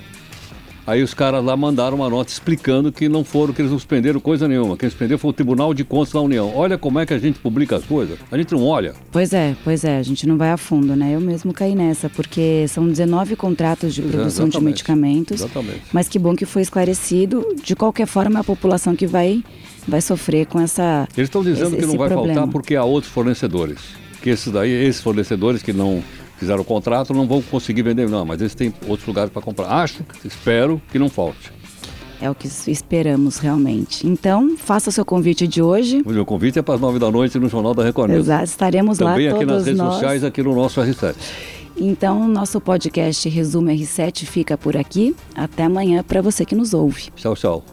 Aí 0.86 1.04
os 1.04 1.14
caras 1.14 1.44
lá 1.46 1.56
mandaram 1.56 1.96
uma 1.98 2.10
nota 2.10 2.32
explicando 2.32 2.92
que 2.92 3.08
não 3.08 3.24
foram, 3.24 3.54
que 3.54 3.62
eles 3.62 3.72
não 3.72 3.78
suspenderam 3.78 4.20
coisa 4.20 4.48
nenhuma. 4.48 4.76
Quem 4.76 4.90
suspendeu 4.90 5.18
foi 5.20 5.30
o 5.30 5.34
Tribunal 5.34 5.74
de 5.74 5.84
Contas 5.84 6.12
da 6.14 6.20
União. 6.20 6.52
Olha 6.56 6.78
como 6.78 7.00
é 7.00 7.06
que 7.06 7.14
a 7.14 7.20
gente 7.20 7.40
publica 7.40 7.76
as 7.76 7.84
coisas. 7.86 8.18
A 8.32 8.38
gente 8.38 8.52
não 8.54 8.66
olha. 8.66 8.94
Pois 9.12 9.32
é, 9.32 9.56
pois 9.64 9.84
é, 9.84 9.98
a 9.98 10.04
gente 10.04 10.28
não 10.28 10.38
vai 10.38 10.50
a 10.52 10.58
fundo, 10.58 10.96
né? 10.96 11.14
Eu 11.16 11.22
mesmo 11.22 11.54
caí 11.54 11.76
nessa, 11.76 12.10
porque 12.10 12.66
são 12.68 12.88
19 12.88 13.36
contratos 13.36 13.94
de 13.94 14.02
Pois 14.02 14.14
é, 14.14 14.18
produção 14.18 14.50
de 14.50 14.60
medicamentos. 14.60 15.40
Exatamente. 15.42 15.82
Mas 15.94 16.10
que 16.10 16.18
bom 16.18 16.36
que 16.36 16.46
foi 16.46 16.62
esclarecido. 16.64 17.46
De 17.64 17.75
qualquer 17.75 18.08
forma, 18.08 18.40
é 18.40 18.42
a 18.42 18.44
população 18.44 18.96
que 18.96 19.05
vai, 19.05 19.44
vai 19.88 20.01
sofrer 20.01 20.48
com 20.48 20.60
essa. 20.60 21.08
Eles 21.16 21.27
estão 21.27 21.44
dizendo 21.44 21.68
esse- 21.68 21.77
que 21.77 21.86
não 21.86 21.98
vai 21.98 22.10
problema. 22.10 22.34
faltar 22.40 22.51
porque 22.51 22.75
há 22.75 22.84
outros 22.84 23.12
fornecedores. 23.14 23.77
Que 24.22 24.29
esses 24.32 24.51
daí, 24.51 24.72
esses 24.72 25.01
fornecedores 25.01 25.62
que 25.64 25.74
não 25.74 26.03
fizeram 26.42 26.62
o 26.62 26.66
contrato, 26.66 27.14
não 27.14 27.27
vão 27.27 27.42
conseguir 27.42 27.84
vender, 27.84 28.10
não. 28.10 28.25
Mas 28.25 28.42
eles 28.42 28.56
têm 28.56 28.74
outros 28.88 29.08
lugares 29.08 29.32
para 29.32 29.42
comprar. 29.42 29.68
Acho, 29.68 30.04
espero 30.25 30.82
que 30.92 30.98
não 30.98 31.08
falte. 31.08 31.51
É 32.20 32.30
o 32.30 32.36
que 32.36 32.48
esperamos 32.68 33.38
realmente. 33.38 34.06
Então, 34.08 34.56
faça 34.58 34.90
o 34.90 34.94
seu 34.94 35.06
convite 35.06 35.48
de 35.48 35.62
hoje. 35.62 36.01
O 36.06 36.12
meu 36.12 36.25
convite 36.25 36.58
é 36.60 36.62
para 36.62 36.75
as 36.75 36.82
nove 36.82 37.00
da 37.00 37.10
noite 37.10 37.38
no 37.40 37.48
Jornal 37.48 37.74
da 37.74 37.84
Record. 37.84 38.12
Exato, 38.12 38.44
estaremos 38.46 38.98
Também 38.98 39.30
lá 39.30 39.36
aqui 39.36 39.46
nas 39.46 39.54
todos 39.54 39.66
redes 39.66 39.80
nós. 39.80 39.94
sociais, 39.94 40.24
aqui 40.24 40.44
no 40.44 40.56
nosso 40.56 40.82
R7. 40.82 41.16
Então, 41.77 42.27
nosso 42.27 42.60
podcast 42.60 43.27
Resumo 43.30 43.70
R7 43.70 44.25
fica 44.25 44.58
por 44.58 44.75
aqui. 44.75 45.16
Até 45.36 45.64
amanhã 45.64 46.04
para 46.04 46.22
você 46.22 46.46
que 46.46 46.56
nos 46.56 46.74
ouve. 46.74 47.10
Tchau, 47.16 47.36
tchau. 47.36 47.64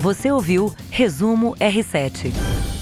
Você 0.00 0.30
ouviu 0.30 0.70
Resumo 0.90 1.54
R7. 1.58 2.73